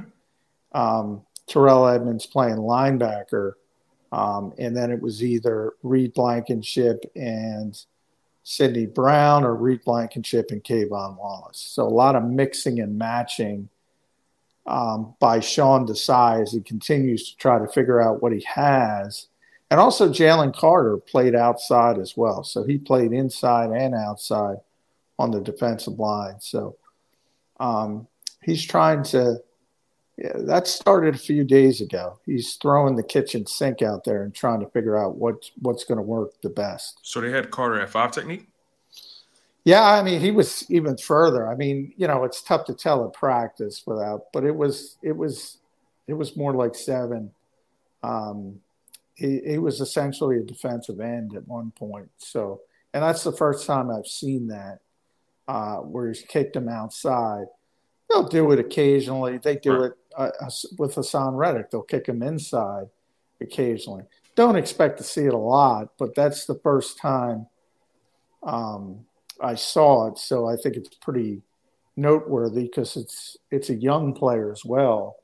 um, 0.73 1.23
Terrell 1.47 1.87
Edmunds 1.87 2.27
playing 2.27 2.57
linebacker. 2.57 3.53
Um, 4.13 4.53
and 4.59 4.77
then 4.77 4.93
it 4.93 5.01
was 5.01 5.25
either 5.25 5.73
Reed 5.83 6.15
Blankenship 6.15 7.11
and 7.17 7.77
Sydney 8.45 8.87
Brown 8.87 9.45
or 9.45 9.55
Reed 9.55 9.83
Blankenship 9.85 10.51
and 10.51 10.63
K'Von 10.63 11.17
Wallace. 11.17 11.59
So 11.59 11.85
a 11.85 11.89
lot 11.89 12.15
of 12.15 12.25
mixing 12.25 12.79
and 12.79 12.99
matching 12.99 13.69
um, 14.67 15.15
by 15.19 15.41
Sean 15.41 15.87
Desai 15.87 16.43
as 16.43 16.53
he 16.53 16.61
continues 16.61 17.31
to 17.31 17.37
try 17.39 17.59
to 17.59 17.67
figure 17.67 18.01
out 18.01 18.23
what 18.23 18.33
he 18.33 18.45
has 18.47 19.29
and 19.73 19.81
also, 19.81 20.11
Jalen 20.11 20.55
Carter 20.55 20.99
played 20.99 21.35
outside 21.35 21.99
as 21.99 22.15
well. 22.15 22.45
So 22.45 22.63
he 22.63 22.77
played 22.77 23.15
inside 23.15 23.71
and 23.71 23.95
outside 23.95 24.59
on 25.19 25.31
the 25.31 25.41
defensive 25.41 25.99
line. 25.99 26.35
So 26.41 26.77
um, 27.59 28.07
he's 28.43 28.63
trying 28.63 29.03
to, 29.05 29.39
yeah, 30.23 30.35
that 30.37 30.69
started 30.69 31.17
a 31.17 31.19
few 31.19 31.43
days 31.43 31.81
ago. 31.81 32.21
He's 32.25 32.55
throwing 32.55 32.95
the 32.95 33.03
kitchen 33.03 33.45
sink 33.45 33.83
out 33.83 34.05
there 34.05 34.23
and 34.23 34.33
trying 34.33 34.61
to 34.61 34.69
figure 34.69 34.97
out 34.97 35.17
what, 35.17 35.51
what's 35.61 35.83
going 35.83 35.99
to 35.99 36.03
work 36.03 36.41
the 36.43 36.49
best. 36.49 37.01
So 37.03 37.21
they 37.21 37.33
had 37.33 37.51
Carter 37.51 37.81
at 37.81 37.91
five 37.91 38.13
technique? 38.13 38.47
Yeah, 39.65 39.83
I 39.83 40.01
mean, 40.03 40.21
he 40.21 40.31
was 40.31 40.65
even 40.71 40.97
further. 40.97 41.49
I 41.49 41.57
mean, 41.57 41.93
you 41.97 42.07
know, 42.07 42.23
it's 42.23 42.41
tough 42.41 42.67
to 42.67 42.75
tell 42.75 43.05
at 43.05 43.15
practice 43.15 43.83
without, 43.85 44.33
but 44.33 44.45
it 44.45 44.55
was, 44.55 44.97
it 45.03 45.17
was, 45.17 45.59
it 46.07 46.15
was 46.15 46.37
more 46.37 46.55
like 46.55 46.77
seven. 46.77 47.33
Um, 48.05 48.61
he, 49.15 49.41
he 49.45 49.59
was 49.59 49.81
essentially 49.81 50.39
a 50.39 50.43
defensive 50.43 51.01
end 51.01 51.35
at 51.35 51.49
one 51.49 51.73
point. 51.73 52.11
So, 52.19 52.61
and 52.95 53.03
that's 53.03 53.25
the 53.25 53.33
first 53.33 53.67
time 53.67 53.91
I've 53.91 54.07
seen 54.07 54.47
that 54.49 54.79
uh, 55.49 55.79
where 55.79 56.07
he's 56.07 56.23
kicked 56.23 56.55
him 56.55 56.69
outside. 56.69 57.47
They'll 58.09 58.29
do 58.29 58.53
it 58.53 58.61
occasionally. 58.61 59.39
They 59.39 59.57
do 59.57 59.85
it 59.85 59.95
uh, 60.17 60.31
with 60.79 60.95
Haason 60.95 61.37
Reddick. 61.37 61.71
They'll 61.71 61.83
kick 61.83 62.07
him 62.07 62.23
inside 62.23 62.87
occasionally. 63.41 64.05
Don't 64.35 64.57
expect 64.57 64.99
to 64.99 65.05
see 65.05 65.25
it 65.25 65.35
a 65.35 65.39
lot, 65.39 65.93
but 65.99 66.15
that's 66.15 66.47
the 66.47 66.55
first 66.55 66.99
time 66.99 67.47
um, 68.43 69.05
I 69.41 69.55
saw 69.55 70.09
it. 70.09 70.19
So 70.19 70.47
I 70.47 70.57
think 70.57 70.77
it's 70.77 70.95
pretty 70.97 71.43
noteworthy 71.97 72.63
because 72.63 72.97
it's 72.97 73.37
it's 73.51 73.69
a 73.69 73.75
young 73.75 74.15
player 74.15 74.51
as 74.51 74.65
well 74.65 75.17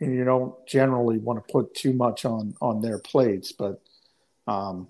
and 0.00 0.14
you 0.14 0.24
don't 0.24 0.54
generally 0.66 1.18
want 1.18 1.46
to 1.46 1.52
put 1.52 1.74
too 1.74 1.92
much 1.92 2.24
on 2.24 2.54
on 2.60 2.80
their 2.80 2.98
plates, 2.98 3.52
but 3.52 3.80
um, 4.46 4.88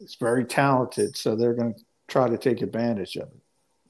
it's 0.00 0.16
very 0.16 0.44
talented, 0.44 1.16
so 1.16 1.36
they're 1.36 1.54
going 1.54 1.74
to 1.74 1.80
try 2.08 2.28
to 2.28 2.38
take 2.38 2.62
advantage 2.62 3.16
of 3.16 3.28
it. 3.28 3.40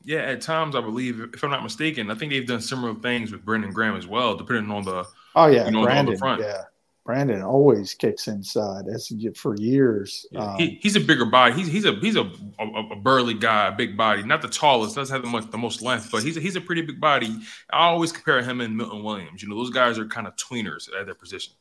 Yeah, 0.06 0.20
at 0.20 0.40
times 0.40 0.76
I 0.76 0.80
believe, 0.80 1.20
if 1.34 1.42
I'm 1.42 1.50
not 1.50 1.64
mistaken, 1.64 2.10
I 2.12 2.14
think 2.14 2.30
they've 2.30 2.46
done 2.46 2.60
similar 2.60 2.94
things 2.94 3.32
with 3.32 3.44
Brandon 3.44 3.72
Graham 3.72 3.96
as 3.96 4.06
well, 4.06 4.36
depending 4.36 4.70
on 4.70 4.84
the 4.84 5.04
oh 5.34 5.46
yeah, 5.48 5.66
you 5.66 5.72
know, 5.72 5.82
Brandon, 5.82 6.16
yeah, 6.38 6.62
Brandon 7.04 7.42
always 7.42 7.92
kicks 7.92 8.28
inside 8.28 8.86
as 8.86 9.12
for 9.34 9.56
years. 9.56 10.24
Yeah, 10.30 10.40
um, 10.40 10.58
he, 10.58 10.78
he's 10.80 10.94
a 10.94 11.00
bigger 11.00 11.24
body. 11.24 11.54
He's 11.54 11.66
he's 11.66 11.84
a 11.84 11.92
he's 11.94 12.14
a, 12.14 12.30
a, 12.58 12.64
a, 12.92 12.96
burly 12.96 13.34
guy, 13.34 13.70
big 13.70 13.96
body. 13.96 14.22
Not 14.22 14.42
the 14.42 14.48
tallest, 14.48 14.94
doesn't 14.94 15.14
have 15.14 15.24
the 15.24 15.28
much 15.28 15.50
the 15.50 15.58
most 15.58 15.82
length, 15.82 16.10
but 16.12 16.22
he's 16.22 16.36
a, 16.36 16.40
he's 16.40 16.54
a 16.54 16.60
pretty 16.60 16.82
big 16.82 17.00
body. 17.00 17.36
I 17.70 17.86
always 17.86 18.12
compare 18.12 18.42
him 18.42 18.60
and 18.60 18.76
Milton 18.76 19.02
Williams. 19.02 19.42
You 19.42 19.48
know, 19.48 19.56
those 19.56 19.70
guys 19.70 19.98
are 19.98 20.06
kind 20.06 20.26
of 20.26 20.36
tweeners 20.36 20.88
at 20.98 21.06
their 21.06 21.14
position. 21.14 21.54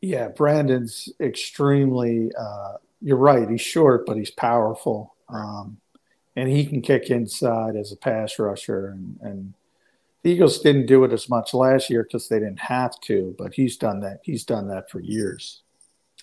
Yeah, 0.00 0.28
Brandon's 0.28 1.10
extremely. 1.20 2.30
Uh, 2.38 2.74
you're 3.00 3.18
right. 3.18 3.48
He's 3.48 3.60
short, 3.60 4.06
but 4.06 4.16
he's 4.16 4.30
powerful, 4.30 5.14
um, 5.28 5.78
and 6.36 6.48
he 6.48 6.66
can 6.66 6.82
kick 6.82 7.10
inside 7.10 7.76
as 7.76 7.92
a 7.92 7.96
pass 7.96 8.38
rusher 8.38 8.88
and 8.88 9.18
and 9.22 9.54
the 10.24 10.30
Eagles 10.30 10.60
didn't 10.60 10.86
do 10.86 11.04
it 11.04 11.12
as 11.12 11.28
much 11.28 11.52
last 11.52 11.90
year 11.90 12.02
because 12.02 12.28
they 12.28 12.38
didn't 12.38 12.58
have 12.58 12.98
to, 13.02 13.34
but 13.38 13.52
he's 13.52 13.76
done 13.76 14.00
that. 14.00 14.20
He's 14.22 14.42
done 14.42 14.68
that 14.68 14.90
for 14.90 14.98
years. 14.98 15.60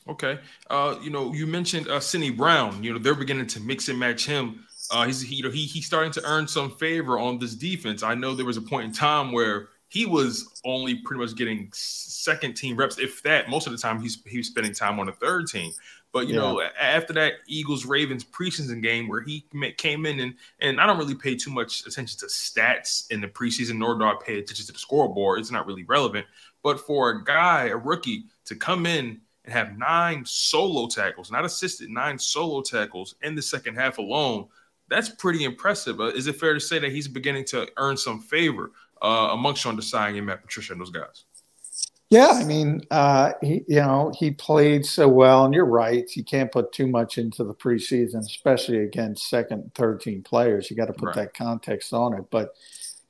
Okay. 0.08 0.39
Uh, 0.72 0.96
you 1.03 1.12
know, 1.12 1.32
you 1.34 1.46
mentioned 1.46 1.88
uh, 1.88 2.00
Sydney 2.00 2.32
Brown. 2.32 2.84
You 2.84 2.94
know, 2.94 3.00
they're 3.00 3.13
beginning 3.13 3.46
to 3.48 3.60
mix 3.60 3.89
and 3.89 4.00
match 4.00 4.25
him. 4.25 4.65
Uh, 4.89 5.06
he's 5.06 5.22
he, 5.22 5.36
you 5.36 5.44
know 5.44 5.51
he 5.51 5.65
he's 5.65 5.86
starting 5.86 6.12
to 6.13 6.22
earn 6.25 6.48
some 6.48 6.72
favor 6.72 7.20
on 7.20 7.38
this 7.38 7.53
defense. 7.53 8.01
I 8.01 8.15
know 8.15 8.34
there 8.34 8.46
was 8.46 8.58
a 8.58 8.62
point 8.62 8.86
in 8.86 8.91
time 8.91 9.32
where 9.32 9.70
he 9.89 10.08
was 10.08 10.60
only 10.65 10.96
pretty 10.96 11.22
much 11.22 11.36
getting 11.36 11.70
second 11.72 12.56
team 12.56 12.75
reps, 12.77 12.98
if 12.98 13.22
that. 13.22 13.50
Most 13.50 13.68
of 13.68 13.74
the 13.74 13.77
time, 13.77 14.01
he's 14.01 14.22
he 14.25 14.38
was 14.38 14.48
spending 14.48 14.74
time 14.74 15.00
on 15.00 15.06
the 15.06 15.12
third 15.12 15.48
team. 15.48 15.72
But 16.13 16.27
you 16.27 16.36
yeah. 16.36 16.41
know, 16.41 16.62
after 16.80 17.13
that 17.13 17.36
Eagles 17.48 17.86
Ravens 17.86 18.24
preseason 18.24 18.82
game 18.82 19.08
where 19.08 19.22
he 19.22 19.46
came 19.77 20.06
in 20.06 20.20
and 20.20 20.34
and 20.60 20.82
I 20.82 20.86
don't 20.86 20.98
really 20.98 21.15
pay 21.15 21.36
too 21.36 21.51
much 21.51 21.86
attention 21.86 22.20
to 22.20 22.25
stats 22.25 23.10
in 23.12 23.22
the 23.22 23.27
preseason, 23.27 23.77
nor 23.77 23.98
do 23.98 24.03
I 24.03 24.15
pay 24.22 24.39
attention 24.39 24.65
to 24.65 24.74
the 24.74 24.80
scoreboard. 24.80 25.39
It's 25.39 25.51
not 25.51 25.65
really 25.65 25.84
relevant. 25.84 26.25
But 26.63 26.80
for 26.80 27.10
a 27.10 27.24
guy, 27.24 27.68
a 27.68 27.77
rookie, 27.77 28.25
to 28.46 28.56
come 28.56 28.86
in 28.86 29.22
and 29.46 29.53
have 29.53 29.77
nine 29.77 30.24
solo 30.25 30.88
tackles, 30.88 31.32
not 31.32 31.46
assisted, 31.46 31.89
nine 31.89 32.20
solo 32.20 32.62
tackles 32.62 33.15
in 33.22 33.34
the 33.34 33.41
second 33.41 33.75
half 33.75 33.98
alone, 33.98 34.48
that's 34.89 35.10
pretty 35.10 35.46
impressive. 35.46 36.00
Uh, 36.00 36.08
is 36.08 36.27
it 36.27 36.36
fair 36.36 36.53
to 36.53 36.60
say 36.60 36.77
that 36.77 36.91
he's 36.91 37.08
beginning 37.08 37.46
to 37.46 37.68
earn 37.77 37.96
some 37.98 38.20
favor 38.20 38.72
uh, 39.01 39.30
amongst 39.32 39.62
Sean 39.62 39.77
Desai 39.77 40.15
and 40.18 40.25
Matt 40.25 40.41
Patricia 40.41 40.74
and 40.74 40.82
those 40.82 40.91
guys? 40.91 41.24
Yeah, 42.12 42.32
I 42.32 42.44
mean, 42.44 42.82
uh, 42.91 43.32
he 43.41 43.63
you 43.70 43.77
know 43.77 44.12
he 44.20 44.32
played 44.32 44.86
so 44.86 45.08
well, 45.08 45.46
and 45.46 45.53
you're 45.53 45.63
right. 45.65 46.06
You 46.13 46.25
can't 46.25 46.51
put 46.51 46.74
too 46.74 46.86
much 46.86 47.18
into 47.18 47.46
the 47.46 47.53
preseason, 47.53 48.20
especially 48.20 48.80
against 48.80 49.30
second, 49.30 49.74
third 49.75 50.01
team 50.01 50.22
players. 50.22 50.70
You 50.70 50.75
got 50.75 50.88
to 50.88 50.94
put 50.94 51.08
right. 51.08 51.15
that 51.15 51.34
context 51.34 51.94
on 51.94 52.13
it. 52.13 52.25
But 52.30 52.53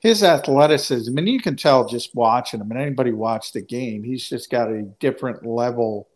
his 0.01 0.22
athleticism, 0.22 1.17
and 1.17 1.27
you 1.27 1.41
can 1.41 1.55
tell 1.55 1.88
just 1.88 2.13
watching 2.13 2.62
him. 2.62 2.70
And 2.70 2.79
anybody 2.79 3.12
watch 3.12 3.53
the 3.53 3.62
game, 3.62 4.03
he's 4.03 4.29
just 4.29 4.51
got 4.51 4.72
a 4.72 4.84
different 5.00 5.48
level 5.48 6.08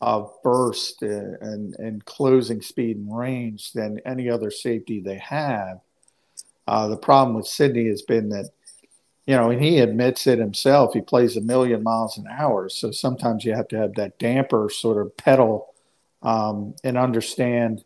of 0.00 0.28
burst 0.42 1.02
and 1.02 1.76
and 1.76 2.04
closing 2.06 2.60
speed 2.60 2.96
and 2.96 3.16
range 3.16 3.72
than 3.72 4.00
any 4.04 4.28
other 4.28 4.50
safety 4.50 5.00
they 5.00 5.18
have. 5.18 5.78
Uh, 6.66 6.88
the 6.88 6.96
problem 6.96 7.36
with 7.36 7.46
Sydney 7.46 7.86
has 7.86 8.02
been 8.02 8.30
that 8.30 8.50
you 9.26 9.34
know, 9.34 9.50
and 9.50 9.62
he 9.62 9.78
admits 9.78 10.26
it 10.26 10.38
himself. 10.38 10.94
He 10.94 11.00
plays 11.00 11.36
a 11.36 11.40
million 11.40 11.82
miles 11.82 12.16
an 12.16 12.26
hour, 12.30 12.68
so 12.68 12.92
sometimes 12.92 13.44
you 13.44 13.54
have 13.54 13.68
to 13.68 13.76
have 13.76 13.94
that 13.94 14.18
damper 14.18 14.70
sort 14.70 15.04
of 15.04 15.16
pedal 15.16 15.74
um, 16.22 16.74
and 16.84 16.96
understand. 16.96 17.84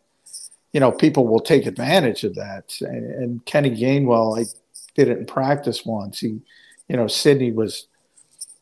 You 0.71 0.79
know, 0.79 0.91
people 0.91 1.27
will 1.27 1.41
take 1.41 1.65
advantage 1.65 2.23
of 2.23 2.35
that. 2.35 2.75
And, 2.79 3.11
and 3.11 3.45
Kenny 3.45 3.71
Gainwell, 3.71 4.39
I 4.39 4.45
did 4.95 5.09
it 5.09 5.17
in 5.17 5.25
practice 5.25 5.85
once. 5.85 6.19
He, 6.19 6.39
you 6.87 6.95
know, 6.95 7.07
Sydney 7.07 7.51
was 7.51 7.87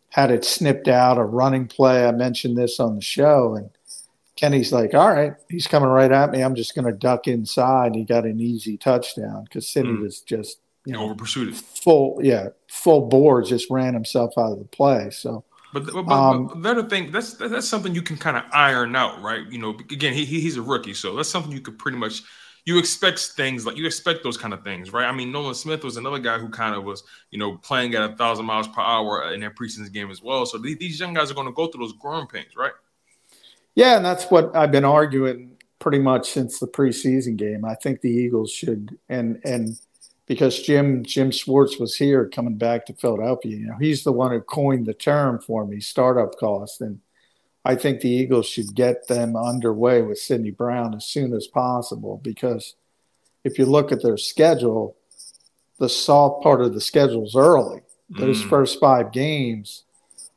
had 0.09 0.31
it 0.31 0.43
snipped 0.43 0.87
out 0.87 1.17
a 1.17 1.23
running 1.23 1.67
play. 1.67 2.05
I 2.05 2.11
mentioned 2.11 2.57
this 2.57 2.79
on 2.79 2.95
the 2.95 3.01
show, 3.01 3.55
and 3.55 3.69
Kenny's 4.37 4.71
like, 4.71 4.93
"All 4.93 5.11
right, 5.11 5.33
he's 5.49 5.67
coming 5.67 5.89
right 5.89 6.11
at 6.11 6.31
me. 6.31 6.41
I'm 6.41 6.55
just 6.55 6.75
going 6.75 6.85
to 6.85 6.93
duck 6.93 7.27
inside." 7.27 7.93
He 7.93 8.05
got 8.05 8.25
an 8.25 8.39
easy 8.39 8.77
touchdown 8.77 9.43
because 9.43 9.67
Sydney 9.67 9.91
mm. 9.91 10.01
was 10.01 10.21
just 10.21 10.59
you 10.89 10.95
know, 10.95 11.03
over 11.03 11.15
pursued 11.15 11.49
it. 11.49 11.55
Full, 11.55 12.19
yeah, 12.21 12.49
full 12.67 13.07
board, 13.07 13.45
just 13.45 13.69
ran 13.69 13.93
himself 13.93 14.33
out 14.37 14.51
of 14.51 14.59
the 14.59 14.65
play. 14.65 15.09
So, 15.11 15.43
but, 15.73 15.85
but, 15.85 16.03
but, 16.03 16.11
um, 16.11 16.47
but 16.47 16.63
the 16.63 16.69
other 16.69 16.89
thing 16.89 17.11
that's 17.11 17.33
that's 17.33 17.67
something 17.67 17.93
you 17.93 18.01
can 18.01 18.17
kind 18.17 18.37
of 18.37 18.43
iron 18.51 18.95
out, 18.95 19.21
right? 19.21 19.45
You 19.51 19.59
know, 19.59 19.69
again, 19.69 20.13
he, 20.13 20.25
he's 20.25 20.57
a 20.57 20.61
rookie, 20.61 20.93
so 20.93 21.15
that's 21.15 21.29
something 21.29 21.51
you 21.51 21.61
could 21.61 21.77
pretty 21.77 21.97
much 21.97 22.23
you 22.65 22.77
expect 22.77 23.19
things 23.19 23.65
like 23.65 23.77
you 23.77 23.85
expect 23.85 24.23
those 24.23 24.37
kind 24.37 24.53
of 24.53 24.63
things, 24.63 24.91
right? 24.91 25.05
I 25.05 25.11
mean, 25.11 25.31
Nolan 25.31 25.55
Smith 25.55 25.83
was 25.83 25.97
another 25.97 26.19
guy 26.19 26.37
who 26.37 26.49
kind 26.49 26.75
of 26.75 26.83
was, 26.83 27.03
you 27.31 27.39
know, 27.39 27.57
playing 27.57 27.95
at 27.95 28.11
a 28.11 28.15
thousand 28.15 28.45
miles 28.45 28.67
per 28.67 28.81
hour 28.81 29.33
in 29.33 29.39
their 29.39 29.51
preseason 29.51 29.91
game 29.91 30.11
as 30.11 30.21
well. 30.21 30.45
So 30.45 30.57
these, 30.57 30.77
these 30.77 30.99
young 30.99 31.13
guys 31.13 31.31
are 31.31 31.33
going 31.33 31.47
to 31.47 31.53
go 31.53 31.67
through 31.67 31.85
those 31.85 31.93
growing 31.93 32.27
pains, 32.27 32.55
right? 32.55 32.73
Yeah, 33.75 33.95
and 33.95 34.05
that's 34.05 34.25
what 34.25 34.55
I've 34.55 34.71
been 34.71 34.85
arguing 34.85 35.57
pretty 35.79 35.99
much 35.99 36.29
since 36.29 36.59
the 36.59 36.67
preseason 36.67 37.37
game. 37.37 37.63
I 37.63 37.75
think 37.75 38.01
the 38.01 38.09
Eagles 38.09 38.51
should 38.51 38.97
and 39.07 39.39
and 39.43 39.79
because 40.29 40.61
Jim 40.61 41.03
Jim 41.03 41.31
Schwartz 41.31 41.79
was 41.79 41.95
here 41.95 42.29
coming 42.29 42.55
back 42.55 42.85
to 42.85 42.93
Philadelphia, 42.93 43.57
you 43.57 43.65
know, 43.65 43.77
he's 43.81 44.03
the 44.03 44.11
one 44.13 44.31
who 44.31 44.39
coined 44.39 44.85
the 44.85 44.93
term 44.93 45.39
for 45.39 45.65
me, 45.65 45.81
startup 45.81 46.37
cost. 46.37 46.79
And 46.81 46.99
I 47.65 47.75
think 47.75 47.99
the 47.99 48.11
Eagles 48.11 48.45
should 48.47 48.75
get 48.75 49.07
them 49.07 49.35
underway 49.35 50.03
with 50.03 50.19
Sydney 50.19 50.51
Brown 50.51 50.93
as 50.93 51.05
soon 51.05 51.33
as 51.33 51.47
possible 51.47 52.21
because 52.23 52.75
if 53.43 53.57
you 53.57 53.65
look 53.65 53.91
at 53.91 54.03
their 54.03 54.17
schedule, 54.17 54.95
the 55.79 55.89
soft 55.89 56.43
part 56.43 56.61
of 56.61 56.75
the 56.75 56.81
schedule 56.81 57.25
is 57.25 57.35
early. 57.35 57.81
Those 58.11 58.43
mm. 58.43 58.49
first 58.49 58.79
five 58.79 59.11
games 59.11 59.83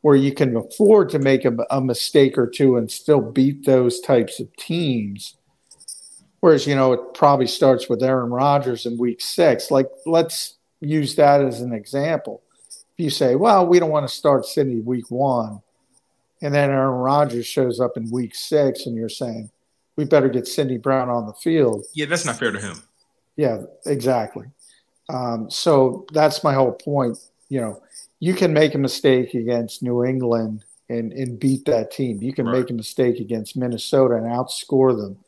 where 0.00 0.16
you 0.16 0.32
can 0.32 0.56
afford 0.56 1.10
to 1.10 1.18
make 1.18 1.44
a, 1.44 1.54
a 1.70 1.82
mistake 1.82 2.38
or 2.38 2.46
two 2.46 2.78
and 2.78 2.90
still 2.90 3.20
beat 3.20 3.66
those 3.66 4.00
types 4.00 4.40
of 4.40 4.56
teams 4.56 5.36
Whereas, 6.42 6.66
you 6.66 6.74
know, 6.74 6.92
it 6.92 7.14
probably 7.14 7.46
starts 7.46 7.88
with 7.88 8.02
Aaron 8.02 8.30
Rodgers 8.30 8.84
in 8.84 8.98
week 8.98 9.20
six. 9.20 9.70
Like, 9.70 9.88
let's 10.06 10.56
use 10.80 11.14
that 11.14 11.40
as 11.40 11.60
an 11.60 11.72
example. 11.72 12.42
If 12.68 13.04
you 13.04 13.10
say, 13.10 13.36
well, 13.36 13.64
we 13.64 13.78
don't 13.78 13.92
want 13.92 14.08
to 14.08 14.12
start 14.12 14.44
Sydney 14.44 14.80
week 14.80 15.08
one, 15.08 15.62
and 16.42 16.52
then 16.52 16.70
Aaron 16.70 16.98
Rodgers 16.98 17.46
shows 17.46 17.78
up 17.78 17.96
in 17.96 18.10
week 18.10 18.34
six, 18.34 18.86
and 18.86 18.96
you're 18.96 19.08
saying, 19.08 19.50
we 19.94 20.04
better 20.04 20.28
get 20.28 20.48
Sydney 20.48 20.78
Brown 20.78 21.08
on 21.08 21.26
the 21.26 21.32
field. 21.32 21.84
Yeah, 21.94 22.06
that's 22.06 22.24
not 22.24 22.40
fair 22.40 22.50
to 22.50 22.58
him. 22.58 22.82
Yeah, 23.36 23.62
exactly. 23.86 24.46
Um, 25.08 25.48
so 25.48 26.06
that's 26.12 26.42
my 26.42 26.54
whole 26.54 26.72
point. 26.72 27.18
You 27.50 27.60
know, 27.60 27.82
you 28.18 28.34
can 28.34 28.52
make 28.52 28.74
a 28.74 28.78
mistake 28.78 29.34
against 29.34 29.80
New 29.80 30.04
England 30.04 30.64
and, 30.88 31.12
and 31.12 31.38
beat 31.38 31.66
that 31.66 31.92
team. 31.92 32.20
You 32.20 32.32
can 32.32 32.46
right. 32.46 32.58
make 32.58 32.70
a 32.70 32.74
mistake 32.74 33.20
against 33.20 33.56
Minnesota 33.56 34.16
and 34.16 34.26
outscore 34.26 34.96
them 34.96 35.18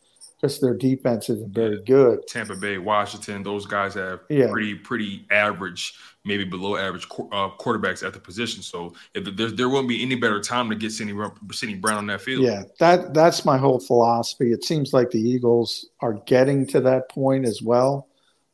because 0.44 0.60
their 0.60 0.74
defense 0.74 1.30
isn't 1.30 1.54
very 1.54 1.80
good. 1.84 2.26
Tampa 2.26 2.54
Bay, 2.54 2.76
Washington, 2.76 3.42
those 3.42 3.64
guys 3.64 3.94
have 3.94 4.20
yeah. 4.28 4.50
pretty 4.50 4.74
pretty 4.74 5.26
average, 5.30 5.94
maybe 6.22 6.44
below 6.44 6.76
average 6.76 7.06
uh, 7.32 7.48
quarterbacks 7.58 8.06
at 8.06 8.12
the 8.12 8.20
position. 8.20 8.62
So 8.62 8.92
if 9.14 9.24
there, 9.36 9.50
there 9.50 9.68
won't 9.70 9.88
be 9.88 10.02
any 10.02 10.16
better 10.16 10.40
time 10.40 10.68
to 10.68 10.76
get 10.76 10.92
Sydney, 10.92 11.18
Sydney 11.50 11.76
Brown 11.76 11.96
on 11.96 12.06
that 12.08 12.20
field. 12.20 12.44
Yeah, 12.44 12.64
that 12.78 13.14
that's 13.14 13.46
my 13.46 13.56
whole 13.56 13.80
philosophy. 13.80 14.52
It 14.52 14.64
seems 14.64 14.92
like 14.92 15.10
the 15.10 15.20
Eagles 15.20 15.86
are 16.00 16.14
getting 16.26 16.66
to 16.68 16.80
that 16.82 17.08
point 17.08 17.46
as 17.46 17.62
well 17.62 18.08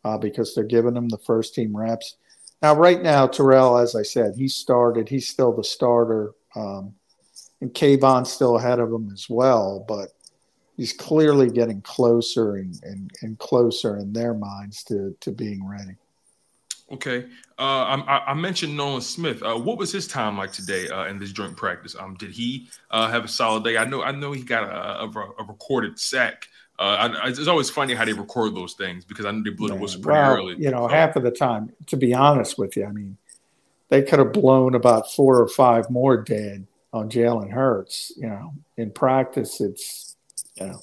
uh, 0.05 0.17
because 0.17 0.55
they're 0.55 0.63
giving 0.63 0.95
them 0.95 1.09
the 1.09 1.19
first 1.19 1.57
team 1.57 1.77
reps. 1.77 2.17
Now, 2.63 2.77
right 2.77 3.03
now, 3.03 3.27
Terrell, 3.27 3.79
as 3.79 3.97
I 3.97 4.03
said, 4.03 4.35
he 4.37 4.47
started. 4.47 5.09
He's 5.09 5.27
still 5.27 5.57
the 5.57 5.65
starter, 5.65 6.35
um, 6.55 6.95
and 7.61 7.75
K'Von's 7.75 8.31
still 8.31 8.59
ahead 8.59 8.79
of 8.79 8.93
him 8.93 9.11
as 9.13 9.27
well. 9.29 9.85
But 9.89 10.11
he's 10.81 10.95
clearly 10.95 11.51
getting 11.51 11.83
closer 11.83 12.57
and, 12.57 12.83
and, 12.85 13.11
and 13.21 13.39
closer 13.39 13.99
in 13.99 14.15
their 14.15 14.33
minds 14.33 14.83
to, 14.83 15.15
to 15.21 15.31
being 15.31 15.63
ready. 15.69 15.95
Okay. 16.91 17.27
Uh, 17.59 18.03
I, 18.09 18.25
I, 18.29 18.35
mentioned 18.35 18.75
Nolan 18.75 19.03
Smith. 19.03 19.43
Uh, 19.43 19.57
what 19.57 19.77
was 19.77 19.93
his 19.93 20.09
time 20.09 20.39
like 20.39 20.53
today 20.53 20.89
uh, 20.89 21.05
in 21.05 21.19
this 21.19 21.33
joint 21.33 21.55
practice? 21.55 21.95
Um, 21.95 22.15
did 22.15 22.31
he 22.31 22.71
uh, 22.91 23.11
have 23.11 23.27
a 23.27 23.29
solid 23.29 23.63
day? 23.63 23.77
I 23.77 23.85
know. 23.85 24.03
I 24.03 24.13
know 24.13 24.33
he 24.33 24.43
got 24.43 24.65
a, 24.65 25.03
a, 25.03 25.33
a 25.39 25.45
recorded 25.47 25.99
sack. 25.99 26.49
Uh, 26.79 27.11
I, 27.23 27.29
it's 27.29 27.47
always 27.47 27.69
funny 27.69 27.93
how 27.93 28.07
they 28.07 28.15
record 28.15 28.55
those 28.55 28.73
things 28.73 29.05
because 29.05 29.27
I 29.27 29.33
know 29.33 29.43
they 29.45 29.51
blew 29.51 29.69
the 29.69 29.75
whistle 29.75 30.01
pretty 30.01 30.19
well, 30.19 30.35
early. 30.35 30.57
You 30.57 30.71
know, 30.71 30.89
half 30.89 31.15
of 31.15 31.25
the 31.25 31.31
time, 31.31 31.75
to 31.89 31.97
be 31.99 32.15
honest 32.15 32.57
with 32.57 32.75
you, 32.75 32.87
I 32.87 32.91
mean, 32.91 33.19
they 33.91 34.01
could 34.01 34.19
have 34.19 34.33
blown 34.33 34.75
about 34.75 35.13
four 35.13 35.39
or 35.39 35.49
five 35.49 35.91
more 35.91 36.17
dead 36.17 36.67
on 36.91 37.11
Jalen 37.11 37.51
Hurts. 37.51 38.13
You 38.17 38.29
know, 38.29 38.55
in 38.79 38.93
practice, 38.93 39.61
it's 39.61 40.10
you 40.61 40.67
know, 40.67 40.81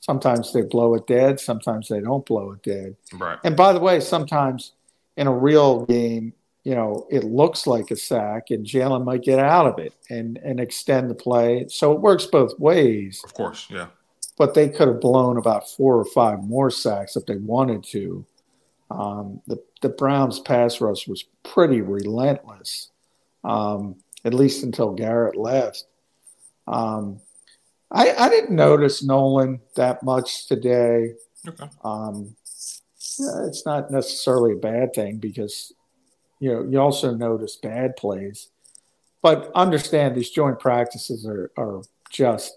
sometimes 0.00 0.52
they 0.52 0.62
blow 0.62 0.94
it 0.94 1.06
dead, 1.06 1.40
sometimes 1.40 1.88
they 1.88 2.00
don't 2.00 2.24
blow 2.24 2.52
it 2.52 2.62
dead. 2.62 2.96
Right. 3.12 3.38
And 3.44 3.56
by 3.56 3.72
the 3.72 3.80
way, 3.80 4.00
sometimes 4.00 4.72
in 5.16 5.26
a 5.26 5.32
real 5.32 5.84
game, 5.86 6.32
you 6.64 6.74
know, 6.74 7.06
it 7.10 7.22
looks 7.22 7.66
like 7.66 7.90
a 7.90 7.96
sack, 7.96 8.50
and 8.50 8.66
Jalen 8.66 9.04
might 9.04 9.22
get 9.22 9.38
out 9.38 9.66
of 9.66 9.78
it 9.78 9.94
and 10.10 10.36
and 10.38 10.58
extend 10.58 11.08
the 11.08 11.14
play. 11.14 11.66
So 11.68 11.92
it 11.92 12.00
works 12.00 12.26
both 12.26 12.58
ways. 12.58 13.22
Of 13.24 13.34
course, 13.34 13.68
yeah. 13.70 13.86
But 14.36 14.54
they 14.54 14.68
could 14.68 14.88
have 14.88 15.00
blown 15.00 15.38
about 15.38 15.70
four 15.70 15.96
or 15.96 16.04
five 16.04 16.42
more 16.42 16.70
sacks 16.70 17.16
if 17.16 17.24
they 17.26 17.36
wanted 17.36 17.84
to. 17.84 18.26
Um, 18.90 19.40
the 19.46 19.62
the 19.80 19.88
Browns' 19.88 20.40
pass 20.40 20.80
rush 20.80 21.06
was 21.06 21.24
pretty 21.44 21.82
relentless, 21.82 22.90
um, 23.44 23.96
at 24.24 24.34
least 24.34 24.64
until 24.64 24.92
Garrett 24.92 25.36
left. 25.36 25.84
Um, 26.66 27.20
I, 27.90 28.12
I 28.12 28.28
didn't 28.28 28.54
notice 28.54 29.02
Nolan 29.02 29.60
that 29.76 30.02
much 30.02 30.48
today. 30.48 31.14
Okay. 31.46 31.68
Um, 31.84 32.34
yeah, 33.18 33.46
it's 33.46 33.64
not 33.64 33.90
necessarily 33.90 34.52
a 34.52 34.56
bad 34.56 34.94
thing 34.94 35.18
because 35.18 35.72
you 36.40 36.52
know 36.52 36.62
you 36.64 36.80
also 36.80 37.14
notice 37.14 37.56
bad 37.56 37.96
plays, 37.96 38.48
but 39.22 39.50
understand 39.54 40.16
these 40.16 40.30
joint 40.30 40.58
practices 40.58 41.26
are 41.26 41.50
are 41.56 41.82
just 42.10 42.56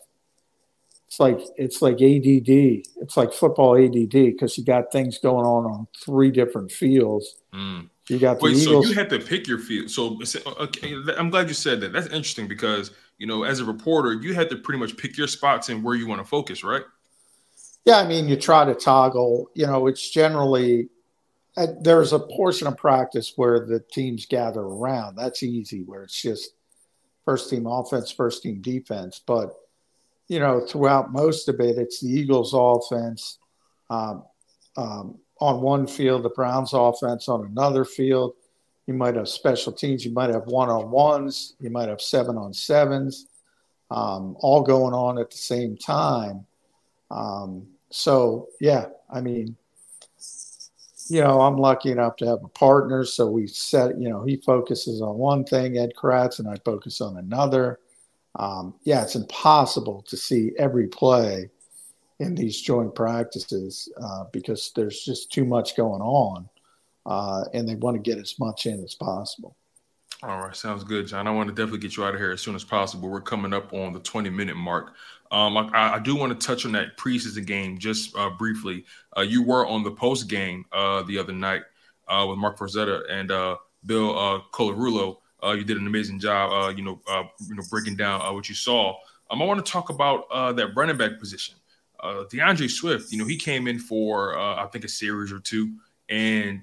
it's 1.09 1.19
like 1.19 1.39
it's 1.57 1.81
like 1.81 1.95
ADD. 1.95 2.83
It's 3.01 3.17
like 3.17 3.33
football 3.33 3.75
ADD 3.75 4.11
because 4.11 4.57
you 4.59 4.63
got 4.63 4.91
things 4.91 5.17
going 5.17 5.45
on 5.45 5.65
on 5.65 5.87
three 6.05 6.29
different 6.29 6.71
fields. 6.71 7.35
Mm. 7.51 7.89
You 8.09 8.19
got 8.19 8.39
the 8.39 8.45
Wait, 8.45 8.57
Eagles. 8.57 8.85
so 8.85 8.89
you 8.89 8.95
had 8.95 9.09
to 9.09 9.19
pick 9.19 9.47
your 9.47 9.57
field. 9.57 9.89
So 9.89 10.19
okay, 10.59 10.95
I'm 11.17 11.31
glad 11.31 11.47
you 11.47 11.55
said 11.55 11.81
that. 11.81 11.93
That's 11.93 12.07
interesting 12.07 12.47
because 12.47 12.91
you 13.19 13.27
know, 13.27 13.43
as 13.43 13.59
a 13.59 13.65
reporter, 13.65 14.13
you 14.13 14.33
had 14.33 14.49
to 14.49 14.55
pretty 14.55 14.79
much 14.79 14.97
pick 14.97 15.17
your 15.17 15.27
spots 15.27 15.69
and 15.69 15.83
where 15.83 15.95
you 15.95 16.07
want 16.07 16.21
to 16.21 16.27
focus, 16.27 16.63
right? 16.63 16.83
Yeah, 17.85 17.97
I 17.97 18.07
mean, 18.07 18.27
you 18.27 18.35
try 18.35 18.65
to 18.65 18.73
toggle. 18.73 19.51
You 19.53 19.67
know, 19.67 19.87
it's 19.87 20.09
generally 20.09 20.89
uh, 21.57 21.67
there's 21.81 22.13
a 22.13 22.19
portion 22.19 22.67
of 22.67 22.77
practice 22.77 23.33
where 23.35 23.65
the 23.65 23.81
teams 23.91 24.25
gather 24.25 24.61
around. 24.61 25.17
That's 25.17 25.43
easy, 25.43 25.83
where 25.83 26.03
it's 26.03 26.19
just 26.19 26.53
first 27.25 27.49
team 27.49 27.67
offense, 27.67 28.09
first 28.09 28.43
team 28.43 28.61
defense. 28.61 29.21
But 29.25 29.53
you 30.29 30.39
know, 30.39 30.61
throughout 30.61 31.11
most 31.11 31.49
of 31.49 31.59
it, 31.59 31.77
it's 31.77 31.99
the 32.01 32.09
Eagles' 32.09 32.53
offense 32.55 33.39
um, 33.89 34.23
um, 34.77 35.17
on 35.41 35.61
one 35.61 35.87
field, 35.87 36.23
the 36.23 36.29
Browns' 36.29 36.73
offense 36.73 37.27
on 37.27 37.45
another 37.45 37.83
field. 37.83 38.33
You 38.89 38.95
might 38.95 39.17
have 39.17 39.29
special 39.29 39.71
teams. 39.71 40.03
You 40.03 40.09
might 40.09 40.31
have 40.31 40.47
one 40.47 40.67
on 40.67 40.89
ones. 40.89 41.53
You 41.59 41.69
might 41.69 41.89
have 41.89 42.01
seven 42.01 42.37
on 42.37 42.55
sevens, 42.55 43.27
um, 43.91 44.35
all 44.39 44.63
going 44.63 44.95
on 44.95 45.19
at 45.19 45.29
the 45.29 45.37
same 45.37 45.77
time. 45.77 46.47
Um, 47.11 47.67
so, 47.91 48.47
yeah, 48.59 48.87
I 49.07 49.21
mean, 49.21 49.55
you 51.07 51.21
know, 51.21 51.39
I'm 51.39 51.57
lucky 51.57 51.91
enough 51.91 52.15
to 52.15 52.25
have 52.25 52.43
a 52.43 52.47
partner. 52.47 53.05
So 53.05 53.29
we 53.29 53.45
set, 53.45 53.95
you 54.01 54.09
know, 54.09 54.23
he 54.23 54.37
focuses 54.37 55.03
on 55.03 55.19
one 55.19 55.43
thing, 55.45 55.77
Ed 55.77 55.91
Kracz, 55.95 56.39
and 56.39 56.47
I 56.47 56.55
focus 56.65 56.99
on 56.99 57.17
another. 57.17 57.77
Um, 58.39 58.73
yeah, 58.85 59.03
it's 59.03 59.15
impossible 59.15 60.03
to 60.07 60.17
see 60.17 60.53
every 60.57 60.87
play 60.87 61.51
in 62.17 62.33
these 62.33 62.59
joint 62.59 62.95
practices 62.95 63.87
uh, 64.01 64.23
because 64.33 64.71
there's 64.75 65.05
just 65.05 65.31
too 65.31 65.45
much 65.45 65.77
going 65.77 66.01
on 66.01 66.49
uh, 67.09 67.45
and 67.53 67.67
they 67.67 67.75
want 67.75 67.95
to 67.95 68.01
get 68.01 68.19
as 68.19 68.37
much 68.39 68.67
in 68.67 68.83
as 68.83 68.93
possible. 68.93 69.57
All 70.21 70.41
right, 70.41 70.55
sounds 70.55 70.83
good, 70.83 71.07
John. 71.07 71.27
I 71.27 71.31
want 71.31 71.47
to 71.47 71.55
definitely 71.55 71.79
get 71.79 71.97
you 71.97 72.03
out 72.03 72.13
of 72.13 72.19
here 72.19 72.31
as 72.31 72.41
soon 72.41 72.53
as 72.53 72.63
possible. 72.63 73.09
We're 73.09 73.21
coming 73.21 73.53
up 73.53 73.73
on 73.73 73.93
the 73.93 73.99
20 73.99 74.29
minute 74.29 74.55
mark. 74.55 74.93
Um, 75.31 75.57
I, 75.57 75.69
I, 75.73 75.99
do 75.99 76.15
want 76.15 76.39
to 76.39 76.47
touch 76.47 76.65
on 76.65 76.71
that 76.73 76.97
preseason 76.97 77.45
game 77.45 77.77
just 77.77 78.15
uh, 78.17 78.29
briefly. 78.31 78.85
Uh, 79.15 79.21
you 79.21 79.43
were 79.43 79.65
on 79.65 79.83
the 79.83 79.91
post 79.91 80.27
game 80.27 80.65
uh, 80.71 81.03
the 81.03 81.17
other 81.19 81.33
night 81.33 81.61
uh, 82.07 82.25
with 82.27 82.37
Marc 82.37 82.57
Farzetta, 82.57 83.09
and 83.09 83.31
uh, 83.31 83.55
Bill 83.85 84.17
uh, 84.17 84.41
Colarulo. 84.51 85.17
Uh, 85.41 85.51
you 85.51 85.63
did 85.63 85.77
an 85.77 85.87
amazing 85.87 86.19
job, 86.19 86.77
you 86.77 86.83
know, 86.83 86.99
you 87.47 87.55
know, 87.55 87.63
breaking 87.69 87.95
down 87.95 88.21
what 88.35 88.49
you 88.49 88.55
saw. 88.55 88.93
Um, 89.31 89.41
I 89.41 89.45
want 89.45 89.63
to 89.63 89.71
talk 89.71 89.89
about 89.89 90.29
that 90.57 90.75
running 90.75 90.97
back 90.97 91.17
position. 91.17 91.55
D'Andre 92.29 92.67
Swift, 92.67 93.11
you 93.11 93.17
know, 93.17 93.25
he 93.25 93.37
came 93.37 93.67
in 93.67 93.79
for 93.79 94.37
I 94.37 94.67
think 94.67 94.83
a 94.83 94.89
series 94.89 95.31
or 95.31 95.39
two, 95.39 95.75
and 96.09 96.61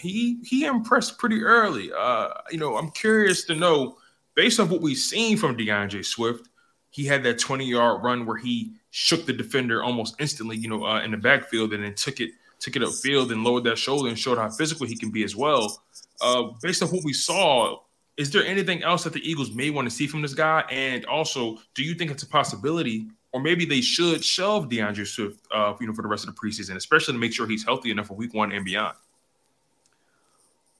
he 0.00 0.40
he 0.44 0.64
impressed 0.64 1.18
pretty 1.18 1.42
early. 1.42 1.90
Uh, 1.96 2.28
you 2.50 2.58
know, 2.58 2.76
I'm 2.76 2.90
curious 2.90 3.44
to 3.44 3.54
know, 3.54 3.96
based 4.34 4.60
on 4.60 4.68
what 4.68 4.80
we've 4.80 4.98
seen 4.98 5.36
from 5.36 5.56
D'Andre 5.56 6.02
Swift, 6.02 6.48
he 6.90 7.04
had 7.04 7.22
that 7.24 7.38
20 7.38 7.64
yard 7.64 8.02
run 8.02 8.26
where 8.26 8.36
he 8.36 8.72
shook 8.90 9.26
the 9.26 9.32
defender 9.32 9.82
almost 9.82 10.16
instantly, 10.18 10.56
you 10.56 10.68
know, 10.68 10.84
uh, 10.84 11.02
in 11.02 11.10
the 11.10 11.16
backfield, 11.16 11.72
and 11.72 11.84
then 11.84 11.94
took 11.94 12.20
it 12.20 12.30
took 12.60 12.76
it 12.76 12.82
upfield 12.82 13.30
and 13.30 13.44
lowered 13.44 13.64
that 13.64 13.78
shoulder 13.78 14.08
and 14.08 14.18
showed 14.18 14.38
how 14.38 14.48
physical 14.48 14.86
he 14.86 14.96
can 14.96 15.10
be 15.10 15.22
as 15.24 15.36
well. 15.36 15.82
Uh, 16.20 16.44
based 16.60 16.82
on 16.82 16.88
what 16.88 17.04
we 17.04 17.12
saw, 17.12 17.78
is 18.16 18.32
there 18.32 18.44
anything 18.44 18.82
else 18.82 19.04
that 19.04 19.12
the 19.12 19.28
Eagles 19.28 19.52
may 19.52 19.70
want 19.70 19.88
to 19.88 19.94
see 19.94 20.08
from 20.08 20.22
this 20.22 20.34
guy? 20.34 20.64
And 20.70 21.06
also, 21.06 21.58
do 21.74 21.84
you 21.84 21.94
think 21.94 22.10
it's 22.10 22.24
a 22.24 22.28
possibility, 22.28 23.06
or 23.32 23.40
maybe 23.40 23.64
they 23.64 23.80
should 23.80 24.24
shelve 24.24 24.68
D'Andre 24.68 25.04
Swift, 25.04 25.46
uh, 25.52 25.74
you 25.80 25.86
know, 25.86 25.94
for 25.94 26.02
the 26.02 26.08
rest 26.08 26.26
of 26.26 26.34
the 26.34 26.40
preseason, 26.40 26.74
especially 26.74 27.14
to 27.14 27.20
make 27.20 27.32
sure 27.32 27.46
he's 27.46 27.64
healthy 27.64 27.92
enough 27.92 28.08
for 28.08 28.14
Week 28.14 28.34
One 28.34 28.50
and 28.50 28.64
beyond? 28.64 28.96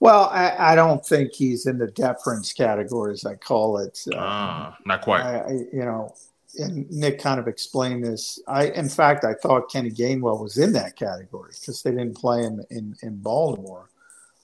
Well, 0.01 0.25
I, 0.33 0.73
I 0.73 0.75
don't 0.75 1.05
think 1.05 1.33
he's 1.33 1.67
in 1.67 1.79
the 1.79 1.89
deference 1.89 2.53
category, 2.53 3.13
as 3.13 3.27
I 3.27 3.35
call 3.35 3.79
it. 3.79 4.01
Uh, 4.15 4.73
not 4.85 5.03
quite. 5.03 5.23
I, 5.23 5.39
I, 5.39 5.51
you 5.51 5.85
know, 5.85 6.15
and 6.57 6.91
Nick 6.91 7.21
kind 7.21 7.41
of 7.41 7.49
explained 7.49 8.05
this. 8.05 8.41
I, 8.47 8.67
in 8.69 8.89
fact, 8.89 9.25
I 9.25 9.35
thought 9.35 9.71
Kenny 9.71 9.91
Gainwell 9.91 10.41
was 10.41 10.57
in 10.57 10.73
that 10.75 10.97
category 10.97 11.53
because 11.59 11.83
they 11.83 11.91
didn't 11.91 12.17
play 12.17 12.43
him 12.43 12.65
in 12.71 12.97
in 13.03 13.17
Baltimore. 13.17 13.91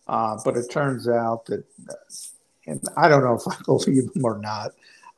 Uh, 0.06 0.38
but 0.44 0.56
it 0.56 0.70
turns 0.70 1.08
out 1.08 1.46
that, 1.46 1.64
and 2.66 2.82
I 2.96 3.08
don't 3.08 3.24
know 3.24 3.34
if 3.34 3.48
I 3.48 3.56
believe 3.64 4.10
him 4.14 4.24
or 4.24 4.38
not. 4.38 4.72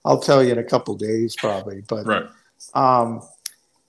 I'll 0.05 0.21
tell 0.21 0.45
you 0.45 0.53
in 0.53 0.59
a 0.59 0.65
couple 0.65 0.95
days, 0.97 1.35
probably. 1.35 1.83
But 1.89 2.07
right. 2.07 2.27
um, 2.75 3.23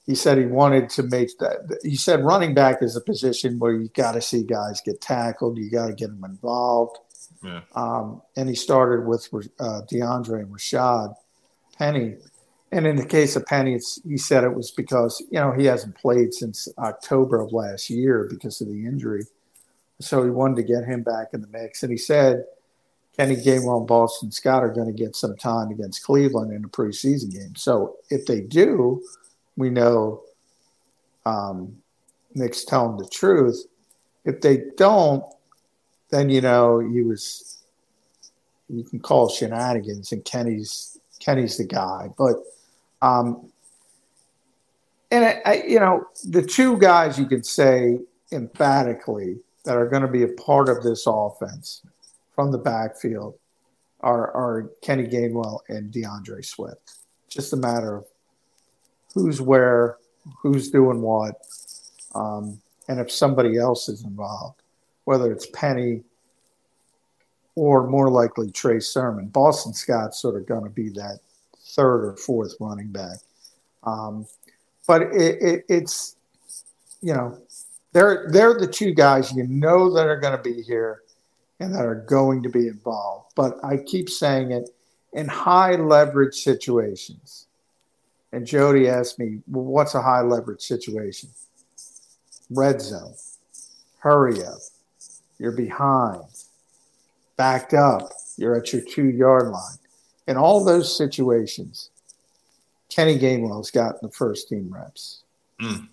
he 0.07 0.15
said 0.15 0.37
he 0.37 0.45
wanted 0.45 0.89
to 0.91 1.03
make 1.03 1.37
that. 1.39 1.79
He 1.83 1.97
said 1.97 2.23
running 2.23 2.53
back 2.53 2.81
is 2.81 2.95
a 2.95 3.01
position 3.01 3.59
where 3.59 3.73
you 3.73 3.89
got 3.89 4.13
to 4.13 4.21
see 4.21 4.43
guys 4.43 4.81
get 4.81 5.01
tackled. 5.01 5.57
You 5.57 5.69
got 5.69 5.87
to 5.87 5.93
get 5.93 6.07
them 6.07 6.23
involved. 6.23 6.97
Yeah. 7.43 7.61
Um, 7.75 8.21
and 8.37 8.47
he 8.47 8.55
started 8.55 9.05
with 9.05 9.27
uh, 9.59 9.81
D'Andre 9.81 10.41
and 10.41 10.53
Rashad 10.53 11.13
Penny. 11.77 12.15
And 12.71 12.87
in 12.87 12.95
the 12.95 13.05
case 13.05 13.35
of 13.35 13.45
Penny, 13.45 13.79
he 14.07 14.17
said 14.17 14.45
it 14.45 14.55
was 14.55 14.71
because 14.71 15.21
you 15.29 15.39
know 15.39 15.51
he 15.51 15.65
hasn't 15.65 15.95
played 15.95 16.33
since 16.33 16.67
October 16.77 17.41
of 17.41 17.51
last 17.51 17.89
year 17.89 18.27
because 18.29 18.59
of 18.61 18.67
the 18.67 18.85
injury, 18.85 19.23
so 19.99 20.23
he 20.23 20.29
wanted 20.29 20.55
to 20.57 20.63
get 20.63 20.83
him 20.83 21.03
back 21.03 21.27
in 21.33 21.41
the 21.41 21.47
mix. 21.47 21.83
And 21.83 21.91
he 21.91 21.97
said 21.97 22.43
Kenny 23.17 23.37
Gainwell 23.37 23.79
and 23.79 23.87
Boston 23.87 24.31
Scott 24.31 24.63
are 24.63 24.73
going 24.73 24.87
to 24.87 25.03
get 25.03 25.15
some 25.15 25.37
time 25.37 25.69
against 25.69 26.03
Cleveland 26.03 26.51
in 26.51 26.65
a 26.65 26.67
preseason 26.67 27.31
game. 27.31 27.55
So 27.55 27.95
if 28.09 28.25
they 28.25 28.41
do, 28.41 29.01
we 29.57 29.69
know 29.69 30.21
um, 31.25 31.75
Nick's 32.33 32.63
telling 32.63 32.97
the 32.97 33.07
truth. 33.09 33.65
If 34.23 34.39
they 34.41 34.63
don't, 34.77 35.23
then 36.09 36.29
you 36.29 36.41
know 36.41 36.79
he 36.79 37.01
was. 37.01 37.53
You 38.69 38.83
can 38.83 38.99
call 38.99 39.29
shenanigans, 39.29 40.11
and 40.11 40.23
Kenny's 40.25 40.97
Kenny's 41.19 41.57
the 41.57 41.65
guy. 41.65 42.09
But, 42.17 42.37
um, 43.01 43.51
and 45.11 45.25
I, 45.25 45.41
I, 45.45 45.63
you 45.67 45.79
know, 45.79 46.05
the 46.25 46.41
two 46.41 46.77
guys 46.77 47.17
you 47.17 47.25
can 47.25 47.43
say 47.43 47.99
emphatically 48.31 49.37
that 49.63 49.77
are 49.77 49.87
going 49.87 50.01
to 50.01 50.07
be 50.07 50.23
a 50.23 50.29
part 50.29 50.69
of 50.69 50.83
this 50.83 51.05
offense 51.07 51.81
from 52.35 52.51
the 52.51 52.57
backfield 52.57 53.35
are, 54.01 54.31
are 54.31 54.71
Kenny 54.81 55.07
Gainwell 55.07 55.59
and 55.69 55.91
D'Andre 55.91 56.41
Swift. 56.41 56.97
Just 57.29 57.53
a 57.53 57.57
matter 57.57 57.97
of 57.97 58.05
who's 59.13 59.41
where, 59.41 59.97
who's 60.41 60.69
doing 60.69 61.01
what, 61.01 61.35
um, 62.15 62.59
and 62.87 62.99
if 62.99 63.11
somebody 63.11 63.57
else 63.57 63.89
is 63.89 64.03
involved, 64.03 64.61
whether 65.03 65.31
it's 65.31 65.47
Penny 65.47 66.03
or 67.57 67.87
more 67.87 68.09
likely 68.09 68.51
Trey 68.51 68.79
Sermon. 68.79 69.27
Boston 69.27 69.73
Scott's 69.73 70.21
sort 70.21 70.35
of 70.35 70.45
going 70.45 70.63
to 70.63 70.69
be 70.69 70.89
that 70.89 71.19
third 71.57 72.05
or 72.05 72.15
fourth 72.15 72.53
running 72.59 72.89
back. 72.89 73.17
Um, 73.83 74.27
but 74.87 75.01
it, 75.01 75.41
it, 75.41 75.65
it's, 75.67 76.17
you 77.01 77.15
know, 77.15 77.35
they're 77.93 78.27
they're 78.31 78.53
the 78.53 78.67
two 78.67 78.93
guys 78.93 79.31
you 79.31 79.47
know 79.47 79.91
that 79.95 80.05
are 80.05 80.19
going 80.19 80.37
to 80.37 80.43
be 80.43 80.61
here 80.61 81.01
and 81.59 81.73
that 81.73 81.83
are 81.83 81.95
going 81.95 82.43
to 82.43 82.49
be 82.49 82.67
involved. 82.67 83.31
But 83.35 83.57
I 83.63 83.77
keep 83.77 84.07
saying 84.07 84.51
it 84.51 84.69
in 85.13 85.27
high 85.27 85.75
leverage 85.77 86.35
situations 86.35 87.46
and 88.31 88.45
Jody 88.45 88.87
asked 88.87 89.19
me, 89.19 89.39
well, 89.47 89.63
what's 89.63 89.95
a 89.95 90.01
high 90.01 90.21
leverage 90.21 90.61
situation? 90.61 91.29
Red 92.49 92.81
zone. 92.81 93.13
Hurry 93.99 94.43
up. 94.43 94.59
You're 95.39 95.51
behind. 95.51 96.23
Backed 97.35 97.73
up. 97.73 98.11
You're 98.37 98.55
at 98.55 98.73
your 98.73 98.81
two 98.81 99.09
yard 99.09 99.49
line. 99.49 99.77
In 100.27 100.37
all 100.37 100.63
those 100.63 100.95
situations, 100.95 101.89
Kenny 102.89 103.17
Gainwell's 103.17 103.71
gotten 103.71 103.99
the 104.01 104.11
first 104.11 104.49
team 104.49 104.69
reps. 104.73 105.23
Mm. 105.61 105.87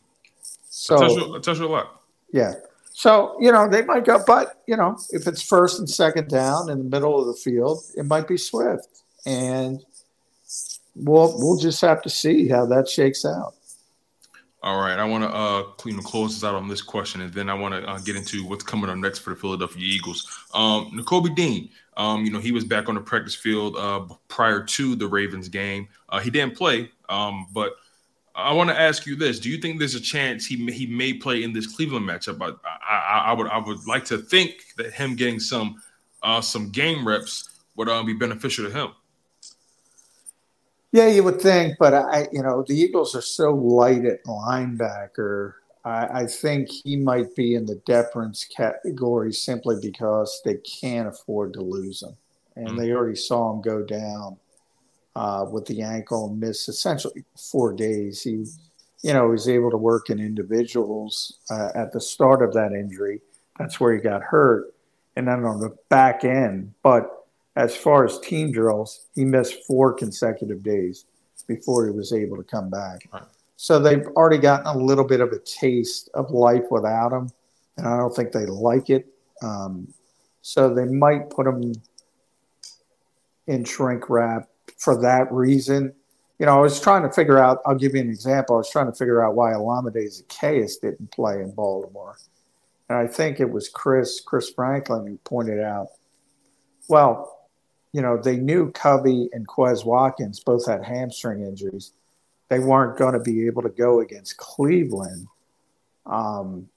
So, 0.68 0.98
that 1.32 1.42
tells 1.42 1.60
you, 1.60 1.66
a 1.66 1.68
lot. 1.68 2.02
Yeah. 2.32 2.54
So, 2.92 3.36
you 3.40 3.50
know, 3.52 3.68
they 3.68 3.82
might 3.82 4.04
go, 4.04 4.22
but, 4.26 4.62
you 4.66 4.76
know, 4.76 4.98
if 5.10 5.26
it's 5.26 5.42
first 5.42 5.78
and 5.78 5.88
second 5.88 6.28
down 6.28 6.70
in 6.70 6.78
the 6.78 6.84
middle 6.84 7.18
of 7.18 7.26
the 7.26 7.34
field, 7.34 7.82
it 7.96 8.06
might 8.06 8.28
be 8.28 8.36
Swift. 8.36 8.88
And 9.26 9.84
well, 10.94 11.34
we'll 11.36 11.58
just 11.58 11.80
have 11.80 12.02
to 12.02 12.10
see 12.10 12.48
how 12.48 12.66
that 12.66 12.88
shakes 12.88 13.24
out. 13.24 13.54
All 14.62 14.80
right, 14.80 14.98
I 14.98 15.04
want 15.04 15.24
to 15.24 15.28
uh, 15.28 15.62
close 16.00 16.34
this 16.34 16.42
out 16.42 16.54
on 16.54 16.68
this 16.68 16.80
question, 16.80 17.20
and 17.20 17.32
then 17.34 17.50
I 17.50 17.54
want 17.54 17.74
to 17.74 17.86
uh, 17.86 17.98
get 17.98 18.16
into 18.16 18.46
what's 18.46 18.64
coming 18.64 18.88
up 18.88 18.96
next 18.96 19.18
for 19.18 19.30
the 19.30 19.36
Philadelphia 19.36 19.84
Eagles. 19.84 20.26
Um, 20.54 20.90
Nakobe 20.94 21.34
Dean, 21.36 21.68
um, 21.98 22.24
you 22.24 22.30
know, 22.30 22.38
he 22.38 22.50
was 22.50 22.64
back 22.64 22.88
on 22.88 22.94
the 22.94 23.00
practice 23.02 23.34
field 23.34 23.76
uh, 23.76 24.06
prior 24.28 24.62
to 24.62 24.96
the 24.96 25.06
Ravens 25.06 25.50
game. 25.50 25.86
Uh, 26.08 26.18
he 26.18 26.30
didn't 26.30 26.56
play, 26.56 26.90
um, 27.10 27.46
but 27.52 27.74
I 28.34 28.54
want 28.54 28.70
to 28.70 28.80
ask 28.80 29.04
you 29.04 29.16
this: 29.16 29.38
Do 29.38 29.50
you 29.50 29.58
think 29.58 29.78
there's 29.78 29.96
a 29.96 30.00
chance 30.00 30.46
he 30.46 30.56
may, 30.56 30.72
he 30.72 30.86
may 30.86 31.12
play 31.12 31.42
in 31.42 31.52
this 31.52 31.66
Cleveland 31.66 32.08
matchup? 32.08 32.40
I, 32.40 32.94
I, 32.94 33.18
I 33.26 33.32
would 33.34 33.48
I 33.48 33.58
would 33.58 33.86
like 33.86 34.06
to 34.06 34.16
think 34.18 34.54
that 34.78 34.94
him 34.94 35.14
getting 35.14 35.40
some 35.40 35.82
uh, 36.22 36.40
some 36.40 36.70
game 36.70 37.06
reps 37.06 37.60
would 37.76 37.90
uh, 37.90 38.02
be 38.02 38.14
beneficial 38.14 38.64
to 38.64 38.70
him. 38.70 38.92
Yeah, 40.94 41.08
you 41.08 41.24
would 41.24 41.40
think, 41.40 41.76
but 41.80 41.92
I, 41.92 42.28
you 42.30 42.40
know, 42.40 42.64
the 42.64 42.78
Eagles 42.78 43.16
are 43.16 43.20
so 43.20 43.52
light 43.52 44.04
at 44.04 44.22
linebacker. 44.26 45.54
I, 45.84 46.20
I 46.20 46.26
think 46.26 46.70
he 46.70 46.94
might 46.94 47.34
be 47.34 47.56
in 47.56 47.66
the 47.66 47.82
deference 47.84 48.44
category 48.44 49.32
simply 49.32 49.74
because 49.82 50.40
they 50.44 50.58
can't 50.58 51.08
afford 51.08 51.52
to 51.54 51.62
lose 51.62 52.04
him, 52.04 52.14
and 52.54 52.68
mm-hmm. 52.68 52.76
they 52.76 52.92
already 52.92 53.16
saw 53.16 53.52
him 53.52 53.60
go 53.60 53.82
down 53.82 54.36
uh, 55.16 55.46
with 55.50 55.66
the 55.66 55.82
ankle 55.82 56.28
and 56.28 56.38
miss 56.38 56.68
essentially 56.68 57.24
four 57.50 57.72
days. 57.72 58.22
He, 58.22 58.44
you 59.02 59.14
know, 59.14 59.26
was 59.26 59.48
able 59.48 59.72
to 59.72 59.76
work 59.76 60.10
in 60.10 60.20
individuals 60.20 61.38
uh, 61.50 61.70
at 61.74 61.92
the 61.92 62.00
start 62.00 62.40
of 62.40 62.54
that 62.54 62.70
injury. 62.70 63.20
That's 63.58 63.80
where 63.80 63.92
he 63.92 64.00
got 64.00 64.22
hurt, 64.22 64.72
and 65.16 65.26
then 65.26 65.44
on 65.44 65.58
the 65.58 65.76
back 65.88 66.22
end, 66.22 66.72
but 66.84 67.23
as 67.56 67.76
far 67.76 68.04
as 68.04 68.18
team 68.20 68.52
drills, 68.52 69.06
he 69.14 69.24
missed 69.24 69.64
four 69.66 69.92
consecutive 69.92 70.62
days 70.62 71.06
before 71.46 71.86
he 71.86 71.92
was 71.92 72.12
able 72.12 72.36
to 72.36 72.42
come 72.42 72.70
back. 72.70 73.06
Right. 73.12 73.22
So 73.56 73.78
they've 73.78 74.06
already 74.08 74.38
gotten 74.38 74.66
a 74.66 74.76
little 74.76 75.04
bit 75.04 75.20
of 75.20 75.32
a 75.32 75.38
taste 75.38 76.10
of 76.14 76.30
life 76.30 76.64
without 76.70 77.12
him, 77.12 77.30
and 77.76 77.86
I 77.86 77.96
don't 77.96 78.14
think 78.14 78.32
they 78.32 78.46
like 78.46 78.90
it. 78.90 79.06
Um, 79.42 79.92
so 80.42 80.74
they 80.74 80.84
might 80.84 81.30
put 81.30 81.46
him 81.46 81.72
in 83.46 83.64
shrink 83.64 84.10
wrap 84.10 84.48
for 84.76 85.00
that 85.02 85.30
reason. 85.32 85.94
You 86.38 86.46
know, 86.46 86.58
I 86.58 86.60
was 86.60 86.80
trying 86.80 87.02
to 87.02 87.12
figure 87.12 87.38
out. 87.38 87.60
I'll 87.64 87.76
give 87.76 87.94
you 87.94 88.00
an 88.00 88.10
example. 88.10 88.56
I 88.56 88.58
was 88.58 88.70
trying 88.70 88.86
to 88.86 88.98
figure 88.98 89.24
out 89.24 89.36
why 89.36 89.52
Olamide 89.52 89.94
Zaccheaus 89.94 90.80
didn't 90.80 91.12
play 91.12 91.40
in 91.40 91.52
Baltimore, 91.52 92.16
and 92.88 92.98
I 92.98 93.06
think 93.06 93.38
it 93.38 93.48
was 93.48 93.68
Chris 93.68 94.20
Chris 94.20 94.50
Franklin 94.50 95.06
who 95.06 95.16
pointed 95.18 95.60
out. 95.60 95.88
Well, 96.88 97.33
you 97.94 98.02
know, 98.02 98.20
they 98.20 98.36
knew 98.36 98.72
Covey 98.72 99.28
and 99.32 99.46
Quez 99.46 99.84
Watkins 99.84 100.40
both 100.40 100.66
had 100.66 100.84
hamstring 100.84 101.42
injuries. 101.42 101.92
They 102.48 102.58
weren't 102.58 102.98
going 102.98 103.14
to 103.14 103.20
be 103.20 103.46
able 103.46 103.62
to 103.62 103.68
go 103.68 104.00
against 104.00 104.36
Cleveland. 104.36 105.28
Um, 106.04 106.68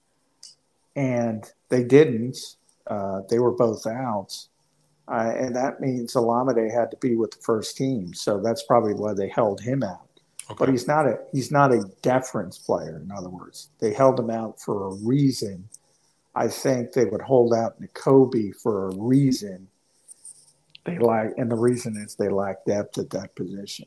and 0.94 1.44
they 1.70 1.82
didn't. 1.82 2.38
Uh, 2.86 3.22
they 3.28 3.40
were 3.40 3.50
both 3.50 3.84
out. 3.84 4.46
Uh, 5.08 5.32
and 5.36 5.56
that 5.56 5.80
means 5.80 6.14
Olamide 6.14 6.72
had 6.72 6.92
to 6.92 6.96
be 6.98 7.16
with 7.16 7.32
the 7.32 7.42
first 7.42 7.76
team. 7.76 8.14
So 8.14 8.40
that's 8.40 8.62
probably 8.62 8.94
why 8.94 9.12
they 9.12 9.28
held 9.28 9.60
him 9.60 9.82
out. 9.82 10.06
Okay. 10.48 10.56
But 10.56 10.68
he's 10.68 10.86
not 10.86 11.06
a 11.06 11.18
he's 11.32 11.50
not 11.50 11.72
a 11.72 11.82
deference 12.00 12.58
player. 12.58 13.02
In 13.02 13.10
other 13.10 13.28
words, 13.28 13.70
they 13.80 13.92
held 13.92 14.20
him 14.20 14.30
out 14.30 14.60
for 14.60 14.86
a 14.86 14.94
reason. 14.94 15.68
I 16.36 16.46
think 16.46 16.92
they 16.92 17.06
would 17.06 17.22
hold 17.22 17.52
out 17.52 17.82
Nakobe 17.82 18.54
for 18.54 18.88
a 18.88 18.96
reason. 18.96 19.68
They 20.88 20.98
lack, 20.98 21.32
and 21.36 21.50
the 21.50 21.56
reason 21.56 21.96
is 21.96 22.14
they 22.14 22.28
lack 22.28 22.64
depth 22.64 22.98
at 22.98 23.10
that 23.10 23.34
position. 23.34 23.86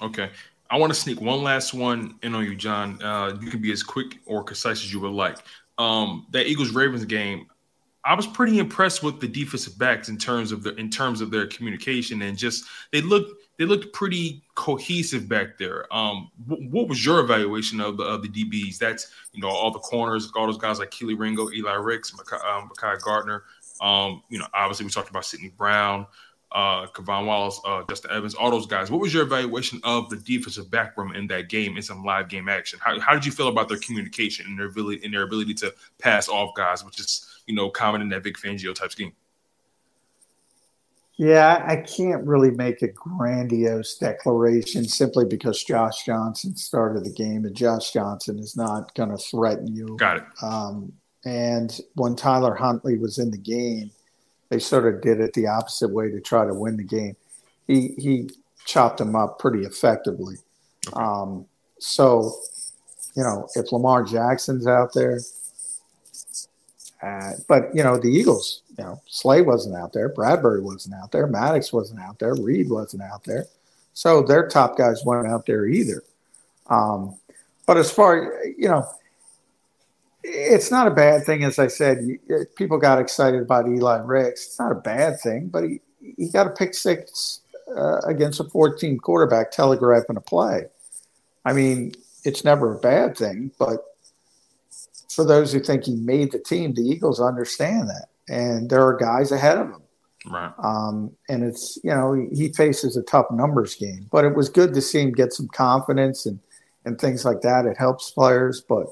Okay. 0.00 0.30
I 0.70 0.78
want 0.78 0.92
to 0.92 0.98
sneak 0.98 1.20
one 1.20 1.42
last 1.42 1.74
one 1.74 2.14
in 2.22 2.34
on 2.34 2.44
you, 2.44 2.54
John. 2.54 3.02
Uh, 3.02 3.36
you 3.40 3.50
can 3.50 3.60
be 3.60 3.72
as 3.72 3.82
quick 3.82 4.18
or 4.24 4.42
concise 4.42 4.82
as 4.82 4.92
you 4.92 5.00
would 5.00 5.12
like. 5.12 5.36
Um, 5.76 6.26
that 6.30 6.46
Eagles 6.46 6.70
Ravens 6.70 7.04
game, 7.04 7.46
I 8.04 8.14
was 8.14 8.26
pretty 8.26 8.58
impressed 8.58 9.02
with 9.02 9.20
the 9.20 9.28
defensive 9.28 9.78
backs 9.78 10.08
in 10.08 10.16
terms 10.16 10.50
of 10.50 10.62
the 10.62 10.74
in 10.76 10.90
terms 10.90 11.20
of 11.20 11.30
their 11.30 11.46
communication 11.46 12.22
and 12.22 12.36
just 12.36 12.64
they 12.90 13.00
looked 13.00 13.32
they 13.58 13.64
looked 13.64 13.92
pretty 13.92 14.42
cohesive 14.54 15.28
back 15.28 15.56
there. 15.56 15.92
Um, 15.94 16.30
w- 16.48 16.68
what 16.70 16.88
was 16.88 17.04
your 17.04 17.20
evaluation 17.20 17.80
of 17.80 17.98
the 17.98 18.04
of 18.04 18.22
the 18.22 18.28
DBs? 18.28 18.78
That's 18.78 19.12
you 19.32 19.40
know 19.40 19.48
all 19.48 19.70
the 19.70 19.78
corners, 19.78 20.32
all 20.34 20.46
those 20.46 20.58
guys 20.58 20.78
like 20.78 20.90
Kelee 20.90 21.18
Ringo, 21.18 21.50
Eli 21.50 21.74
Ricks, 21.74 22.10
Mekhi, 22.12 22.44
um, 22.44 22.70
Mekhi 22.70 23.00
Garner. 23.02 23.44
Um, 23.82 24.22
you 24.28 24.38
know, 24.38 24.46
obviously 24.54 24.86
we 24.86 24.92
talked 24.92 25.10
about 25.10 25.24
Sydney 25.24 25.48
Brown, 25.48 26.06
uh, 26.52 26.86
K'Von 26.86 27.26
Wallace, 27.26 27.60
uh, 27.64 27.82
Justin 27.88 28.12
Evans, 28.12 28.34
all 28.34 28.50
those 28.50 28.66
guys. 28.66 28.90
What 28.90 29.00
was 29.00 29.12
your 29.12 29.24
evaluation 29.24 29.80
of 29.82 30.08
the 30.08 30.16
defensive 30.16 30.70
back 30.70 30.96
room 30.96 31.14
in 31.14 31.26
that 31.26 31.48
game 31.48 31.76
in 31.76 31.82
some 31.82 32.04
live 32.04 32.28
game 32.28 32.48
action? 32.48 32.78
How, 32.82 32.98
how 33.00 33.12
did 33.12 33.26
you 33.26 33.32
feel 33.32 33.48
about 33.48 33.68
their 33.68 33.78
communication 33.78 34.46
and 34.46 34.58
their 34.58 34.66
ability 34.66 35.04
and 35.04 35.12
their 35.12 35.22
ability 35.22 35.54
to 35.54 35.74
pass 35.98 36.28
off 36.28 36.54
guys, 36.54 36.84
which 36.84 37.00
is 37.00 37.42
you 37.46 37.54
know 37.54 37.70
common 37.70 38.00
in 38.02 38.08
that 38.10 38.22
Vic 38.22 38.36
Fangio 38.36 38.74
type 38.74 38.92
scheme? 38.92 39.12
Yeah, 41.16 41.62
I 41.66 41.76
can't 41.76 42.26
really 42.26 42.50
make 42.50 42.82
a 42.82 42.88
grandiose 42.88 43.96
declaration 43.98 44.88
simply 44.88 45.24
because 45.24 45.62
Josh 45.62 46.04
Johnson 46.04 46.56
started 46.56 47.04
the 47.04 47.12
game, 47.12 47.44
and 47.44 47.54
Josh 47.54 47.92
Johnson 47.92 48.38
is 48.38 48.56
not 48.56 48.94
going 48.94 49.10
to 49.10 49.18
threaten 49.18 49.66
you. 49.74 49.96
Got 49.98 50.18
it. 50.18 50.24
Um, 50.42 50.92
and 51.24 51.80
when 51.94 52.16
Tyler 52.16 52.54
Huntley 52.54 52.98
was 52.98 53.18
in 53.18 53.30
the 53.30 53.38
game, 53.38 53.90
they 54.48 54.58
sort 54.58 54.92
of 54.92 55.00
did 55.00 55.20
it 55.20 55.32
the 55.34 55.46
opposite 55.46 55.90
way 55.90 56.10
to 56.10 56.20
try 56.20 56.44
to 56.44 56.54
win 56.54 56.76
the 56.76 56.82
game. 56.82 57.16
He 57.66 57.94
he 57.98 58.30
chopped 58.66 59.00
him 59.00 59.16
up 59.16 59.38
pretty 59.38 59.64
effectively. 59.64 60.36
Um, 60.94 61.46
so, 61.78 62.32
you 63.14 63.22
know, 63.22 63.48
if 63.54 63.72
Lamar 63.72 64.02
Jackson's 64.02 64.66
out 64.66 64.92
there, 64.94 65.20
uh, 67.02 67.32
but 67.48 67.74
you 67.74 67.82
know, 67.82 67.98
the 67.98 68.08
Eagles, 68.08 68.62
you 68.76 68.84
know, 68.84 69.00
Slay 69.06 69.42
wasn't 69.42 69.76
out 69.76 69.92
there, 69.92 70.08
Bradberry 70.08 70.62
wasn't 70.62 70.94
out 70.94 71.12
there, 71.12 71.26
Maddox 71.26 71.72
wasn't 71.72 72.00
out 72.00 72.18
there, 72.18 72.34
Reed 72.34 72.68
wasn't 72.68 73.02
out 73.02 73.24
there, 73.24 73.46
so 73.94 74.22
their 74.22 74.48
top 74.48 74.76
guys 74.76 75.04
weren't 75.04 75.32
out 75.32 75.46
there 75.46 75.66
either. 75.66 76.02
Um, 76.68 77.16
but 77.66 77.76
as 77.76 77.90
far 77.90 78.42
you 78.56 78.68
know, 78.68 78.88
it's 80.24 80.70
not 80.70 80.86
a 80.86 80.90
bad 80.90 81.24
thing. 81.24 81.44
As 81.44 81.58
I 81.58 81.66
said, 81.66 81.98
people 82.56 82.78
got 82.78 83.00
excited 83.00 83.42
about 83.42 83.68
Eli 83.68 83.98
Ricks. 83.98 84.46
It's 84.46 84.58
not 84.58 84.72
a 84.72 84.76
bad 84.76 85.20
thing, 85.20 85.48
but 85.48 85.64
he 85.64 85.80
he 86.16 86.30
got 86.30 86.46
a 86.46 86.50
pick 86.50 86.74
six 86.74 87.40
uh, 87.76 88.00
against 88.06 88.40
a 88.40 88.44
14 88.44 88.98
quarterback, 88.98 89.50
telegraphing 89.50 90.16
a 90.16 90.20
play. 90.20 90.64
I 91.44 91.52
mean, 91.52 91.92
it's 92.24 92.44
never 92.44 92.76
a 92.76 92.80
bad 92.80 93.16
thing, 93.16 93.52
but 93.58 93.84
for 95.10 95.24
those 95.24 95.52
who 95.52 95.60
think 95.60 95.84
he 95.84 95.96
made 95.96 96.32
the 96.32 96.38
team, 96.38 96.74
the 96.74 96.82
Eagles 96.82 97.20
understand 97.20 97.88
that, 97.88 98.06
and 98.28 98.70
there 98.70 98.82
are 98.82 98.96
guys 98.96 99.32
ahead 99.32 99.58
of 99.58 99.68
him. 99.68 99.82
Right. 100.30 100.52
Um, 100.62 101.16
and 101.28 101.42
it's 101.42 101.78
you 101.82 101.90
know 101.90 102.28
he 102.32 102.52
faces 102.52 102.96
a 102.96 103.02
tough 103.02 103.26
numbers 103.30 103.74
game, 103.74 104.06
but 104.10 104.24
it 104.24 104.36
was 104.36 104.48
good 104.48 104.72
to 104.74 104.80
see 104.80 105.00
him 105.00 105.12
get 105.12 105.32
some 105.32 105.48
confidence 105.48 106.26
and 106.26 106.38
and 106.84 107.00
things 107.00 107.24
like 107.24 107.40
that. 107.42 107.66
It 107.66 107.76
helps 107.76 108.10
players, 108.10 108.60
but 108.60 108.86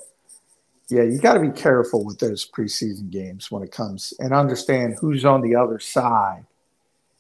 yeah, 0.91 1.03
you 1.05 1.19
got 1.19 1.35
to 1.35 1.41
be 1.41 1.51
careful 1.51 2.05
with 2.05 2.19
those 2.19 2.49
preseason 2.49 3.11
games 3.11 3.51
when 3.51 3.63
it 3.63 3.71
comes 3.71 4.13
and 4.19 4.35
understand 4.35 4.97
who's 5.01 5.25
on 5.25 5.41
the 5.41 5.55
other 5.55 5.79
side. 5.79 6.45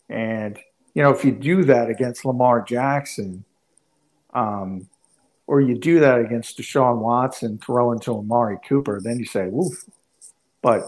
And 0.08 0.58
you 0.94 1.02
know 1.02 1.10
if 1.10 1.24
you 1.24 1.32
do 1.32 1.64
that 1.64 1.88
against 1.88 2.24
Lamar 2.24 2.62
Jackson, 2.62 3.44
um, 4.34 4.88
or 5.46 5.60
you 5.60 5.76
do 5.76 6.00
that 6.00 6.20
against 6.20 6.58
Deshaun 6.58 6.98
Watson 6.98 7.58
throwing 7.58 8.00
to 8.00 8.18
Amari 8.18 8.58
Cooper, 8.68 9.00
then 9.00 9.18
you 9.18 9.24
say, 9.24 9.48
woof. 9.48 9.84
But 10.62 10.82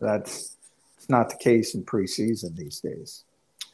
that's 0.00 0.56
it's 0.96 1.08
not 1.08 1.30
the 1.30 1.36
case 1.36 1.74
in 1.74 1.84
preseason 1.84 2.56
these 2.56 2.80
days. 2.80 3.24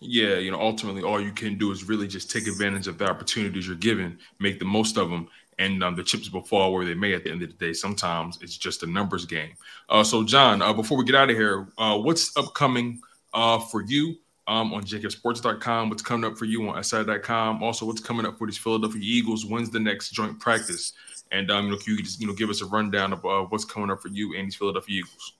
Yeah, 0.01 0.37
you 0.37 0.51
know, 0.51 0.61
ultimately 0.61 1.03
all 1.03 1.21
you 1.21 1.33
can 1.33 1.57
do 1.57 1.73
is 1.73 1.85
really 1.85 2.07
just 2.07 2.31
take 2.31 2.47
advantage 2.47 2.87
of 2.87 2.99
the 2.99 3.09
opportunities 3.09 3.67
you're 3.67 3.77
given, 3.77 4.19
make 4.39 4.59
the 4.59 4.67
most 4.67 4.99
of 4.99 5.09
them, 5.09 5.29
and 5.59 5.83
um, 5.83 5.97
the 5.97 6.03
chips 6.03 6.33
will 6.33 6.43
fall 6.43 6.73
where 6.73 6.85
they 6.85 6.95
may 6.95 7.15
at 7.15 7.25
the 7.25 7.31
end 7.31 7.43
of 7.43 7.49
the 7.49 7.55
day. 7.55 7.73
Sometimes 7.73 8.39
it's 8.43 8.57
just 8.57 8.83
a 8.83 8.87
numbers 8.87 9.25
game. 9.25 9.53
Uh, 9.89 10.05
so, 10.05 10.23
John, 10.23 10.63
uh, 10.63 10.73
before 10.73 10.99
we 10.99 11.05
get 11.05 11.15
out 11.15 11.31
of 11.31 11.37
here, 11.37 11.69
uh, 11.79 11.99
what's 11.99 12.37
upcoming 12.37 13.01
uh, 13.33 13.59
for 13.59 13.83
you? 13.83 14.17
um, 14.49 14.73
on 14.73 14.85
jakibsports.com. 14.85 15.89
What's 15.89 16.03
coming 16.03 16.31
up 16.31 16.39
for 16.39 16.45
you 16.45 16.69
on 16.69 16.83
SI.com. 16.83 17.63
Also, 17.63 17.85
what's 17.87 18.01
coming 18.01 18.27
up 18.27 18.39
for 18.39 18.47
these 18.47 18.59
Philadelphia 18.59 19.01
Eagles? 19.03 19.45
When's 19.45 19.71
the 19.71 19.81
next 19.81 20.11
joint 20.11 20.39
practice? 20.39 20.93
And 21.33 21.51
um, 21.51 21.67
you 21.67 21.73
know, 21.73 21.79
you 21.87 22.03
just 22.03 22.21
you 22.21 22.27
know 22.27 22.33
give 22.33 22.51
us 22.51 22.63
a 22.63 22.67
rundown 22.67 23.13
of 23.13 23.25
uh, 23.25 23.43
what's 23.49 23.65
coming 23.65 23.91
up 23.91 24.01
for 24.01 24.09
you 24.09 24.37
and 24.37 24.47
these 24.47 24.55
Philadelphia 24.55 24.99
Eagles. 25.01 25.33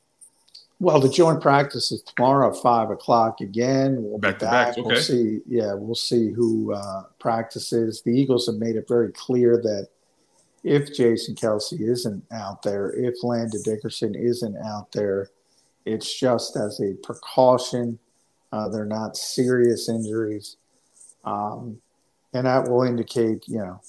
Well, 0.79 1.01
the 1.01 1.09
joint 1.09 1.41
practice 1.41 1.91
is 1.91 2.03
tomorrow 2.03 2.51
at 2.51 2.61
five 2.61 2.91
o'clock 2.91 3.41
again. 3.41 3.97
We'll 4.03 4.19
back 4.19 4.41
back. 4.41 4.77
Okay. 4.77 4.83
We'll 4.83 4.97
see. 4.97 5.41
Yeah, 5.47 5.75
we'll 5.75 5.95
see 5.95 6.33
who 6.33 6.75
uh, 6.75 7.05
practices. 7.19 8.03
The 8.03 8.11
Eagles 8.11 8.47
have 8.47 8.57
made 8.57 8.77
it 8.77 8.87
very 8.89 9.13
clear 9.13 9.57
that 9.63 9.89
if 10.67 10.95
Jason 10.95 11.35
Kelce 11.35 11.81
isn't 11.81 12.25
out 12.33 12.63
there, 12.63 12.93
if 12.93 13.23
Landon 13.23 13.63
Dickerson 13.65 14.15
isn't 14.15 14.57
out 14.59 14.91
there, 14.93 15.29
it's 15.85 16.19
just 16.19 16.57
as 16.57 16.81
a 16.81 16.95
precaution 17.03 17.99
uh, 18.53 18.69
they're 18.69 18.85
not 18.85 19.17
serious 19.17 19.89
injuries. 19.89 20.57
Um, 21.25 21.79
and 22.33 22.47
that 22.47 22.69
will 22.69 22.83
indicate, 22.83 23.47
you 23.47 23.59
know, 23.59 23.81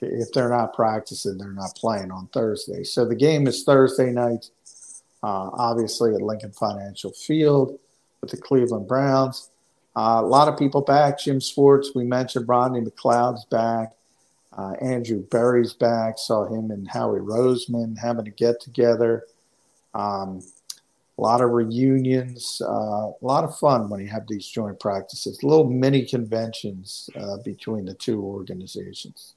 if 0.00 0.32
they're 0.32 0.48
not 0.48 0.74
practicing, 0.74 1.38
they're 1.38 1.52
not 1.52 1.74
playing 1.76 2.10
on 2.10 2.28
Thursday. 2.28 2.84
So 2.84 3.04
the 3.04 3.16
game 3.16 3.46
is 3.46 3.64
Thursday 3.64 4.10
night, 4.10 4.50
uh, 5.22 5.50
obviously 5.52 6.14
at 6.14 6.22
Lincoln 6.22 6.52
Financial 6.52 7.12
Field 7.12 7.78
with 8.20 8.30
the 8.30 8.36
Cleveland 8.36 8.88
Browns. 8.88 9.50
Uh, 9.96 10.20
a 10.22 10.26
lot 10.26 10.48
of 10.48 10.58
people 10.58 10.80
back. 10.80 11.18
Jim 11.18 11.40
Schwartz, 11.40 11.90
we 11.94 12.04
mentioned 12.04 12.48
Rodney 12.48 12.80
McLeod's 12.80 13.44
back. 13.46 13.92
Uh, 14.58 14.72
Andrew 14.82 15.22
Berry's 15.30 15.72
back. 15.72 16.18
Saw 16.18 16.46
him 16.46 16.72
and 16.72 16.88
Howie 16.88 17.20
Roseman 17.20 17.96
having 17.96 18.26
a 18.26 18.30
get 18.30 18.60
together. 18.60 19.24
Um, 19.94 20.42
a 21.16 21.22
lot 21.22 21.40
of 21.40 21.50
reunions, 21.50 22.60
uh, 22.64 23.10
a 23.10 23.14
lot 23.22 23.44
of 23.44 23.56
fun 23.58 23.88
when 23.88 24.00
you 24.00 24.08
have 24.08 24.26
these 24.28 24.46
joint 24.46 24.78
practices, 24.78 25.42
little 25.42 25.68
mini 25.68 26.04
conventions 26.04 27.10
uh, 27.16 27.38
between 27.38 27.84
the 27.86 27.94
two 27.94 28.22
organizations. 28.22 29.34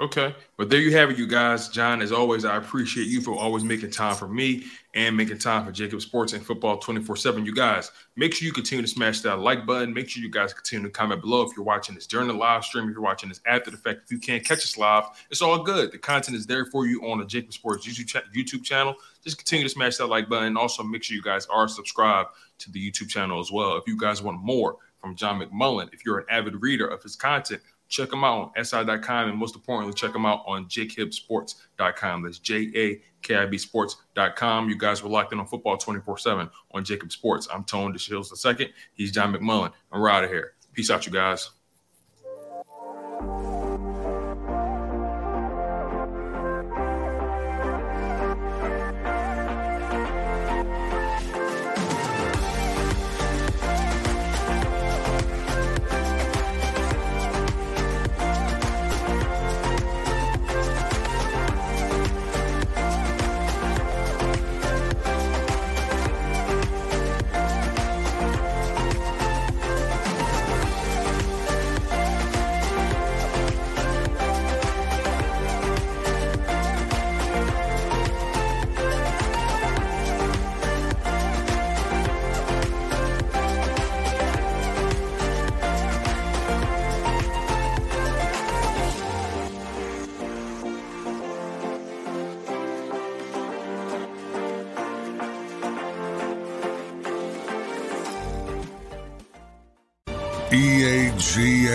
Okay. 0.00 0.32
But 0.56 0.70
there 0.70 0.80
you 0.80 0.96
have 0.96 1.10
it, 1.10 1.18
you 1.18 1.26
guys. 1.26 1.68
John, 1.68 2.02
as 2.02 2.12
always, 2.12 2.44
I 2.44 2.56
appreciate 2.56 3.08
you 3.08 3.20
for 3.20 3.32
always 3.32 3.64
making 3.64 3.90
time 3.90 4.14
for 4.14 4.28
me 4.28 4.64
and 4.94 5.16
making 5.16 5.38
time 5.38 5.64
for 5.64 5.72
JAKIB 5.72 6.00
Sports 6.00 6.32
and 6.34 6.44
Football 6.44 6.78
24 6.78 7.16
7. 7.16 7.44
You 7.44 7.52
guys, 7.52 7.90
make 8.14 8.32
sure 8.32 8.46
you 8.46 8.52
continue 8.52 8.82
to 8.82 8.88
smash 8.88 9.20
that 9.22 9.40
like 9.40 9.66
button. 9.66 9.92
Make 9.92 10.08
sure 10.08 10.22
you 10.22 10.30
guys 10.30 10.54
continue 10.54 10.86
to 10.86 10.92
comment 10.92 11.20
below 11.20 11.42
if 11.42 11.56
you're 11.56 11.64
watching 11.64 11.96
this 11.96 12.06
during 12.06 12.28
the 12.28 12.34
live 12.34 12.64
stream, 12.64 12.88
if 12.88 12.92
you're 12.92 13.02
watching 13.02 13.28
this 13.28 13.40
after 13.44 13.72
the 13.72 13.76
fact. 13.76 14.02
If 14.04 14.12
you 14.12 14.20
can't 14.20 14.44
catch 14.44 14.58
us 14.58 14.78
live, 14.78 15.04
it's 15.30 15.42
all 15.42 15.64
good. 15.64 15.90
The 15.90 15.98
content 15.98 16.36
is 16.36 16.46
there 16.46 16.64
for 16.66 16.86
you 16.86 17.00
on 17.10 17.18
the 17.18 17.24
JAKIB 17.24 17.52
Sports 17.52 17.86
YouTube, 17.86 18.22
YouTube 18.34 18.62
channel. 18.62 18.94
Just 19.24 19.38
continue 19.38 19.64
to 19.64 19.70
smash 19.70 19.96
that 19.96 20.06
like 20.06 20.28
button. 20.28 20.56
Also, 20.56 20.84
make 20.84 21.02
sure 21.02 21.16
you 21.16 21.22
guys 21.22 21.46
are 21.46 21.66
subscribed 21.66 22.30
to 22.58 22.70
the 22.70 22.90
YouTube 22.90 23.08
channel 23.08 23.40
as 23.40 23.50
well. 23.50 23.76
If 23.76 23.88
you 23.88 23.98
guys 23.98 24.22
want 24.22 24.40
more 24.40 24.76
from 25.00 25.16
John 25.16 25.40
McMullen, 25.40 25.92
if 25.92 26.04
you're 26.04 26.18
an 26.18 26.26
avid 26.30 26.60
reader 26.62 26.86
of 26.86 27.02
his 27.02 27.16
content, 27.16 27.62
check 27.88 28.10
them 28.10 28.24
out 28.24 28.52
on 28.56 28.64
SI.com 28.64 29.28
and 29.28 29.36
most 29.38 29.54
importantly, 29.54 29.94
check 29.94 30.12
them 30.12 30.26
out 30.26 30.42
on 30.46 30.66
jakibsports.com. 30.66 32.22
That's 32.22 32.38
J 32.38 32.70
A 32.74 33.02
K 33.22 33.36
I 33.36 33.46
B 33.46 33.58
sports.com. 33.58 34.68
You 34.68 34.76
guys 34.76 35.02
were 35.02 35.08
locked 35.08 35.32
in 35.32 35.40
on 35.40 35.46
football 35.46 35.76
24 35.76 36.18
7 36.18 36.50
on 36.72 36.84
JAKIB 36.84 37.10
Sports. 37.10 37.48
I'm 37.52 37.64
Tone 37.64 37.92
DeShields 37.92 38.60
II. 38.60 38.72
He's 38.94 39.12
John 39.12 39.34
McMullen. 39.34 39.72
I'm 39.90 40.04
out 40.06 40.24
of 40.24 40.30
here. 40.30 40.52
Peace 40.72 40.90
out, 40.90 41.06
you 41.06 41.12
guys. 41.12 41.50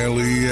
E 0.03 0.42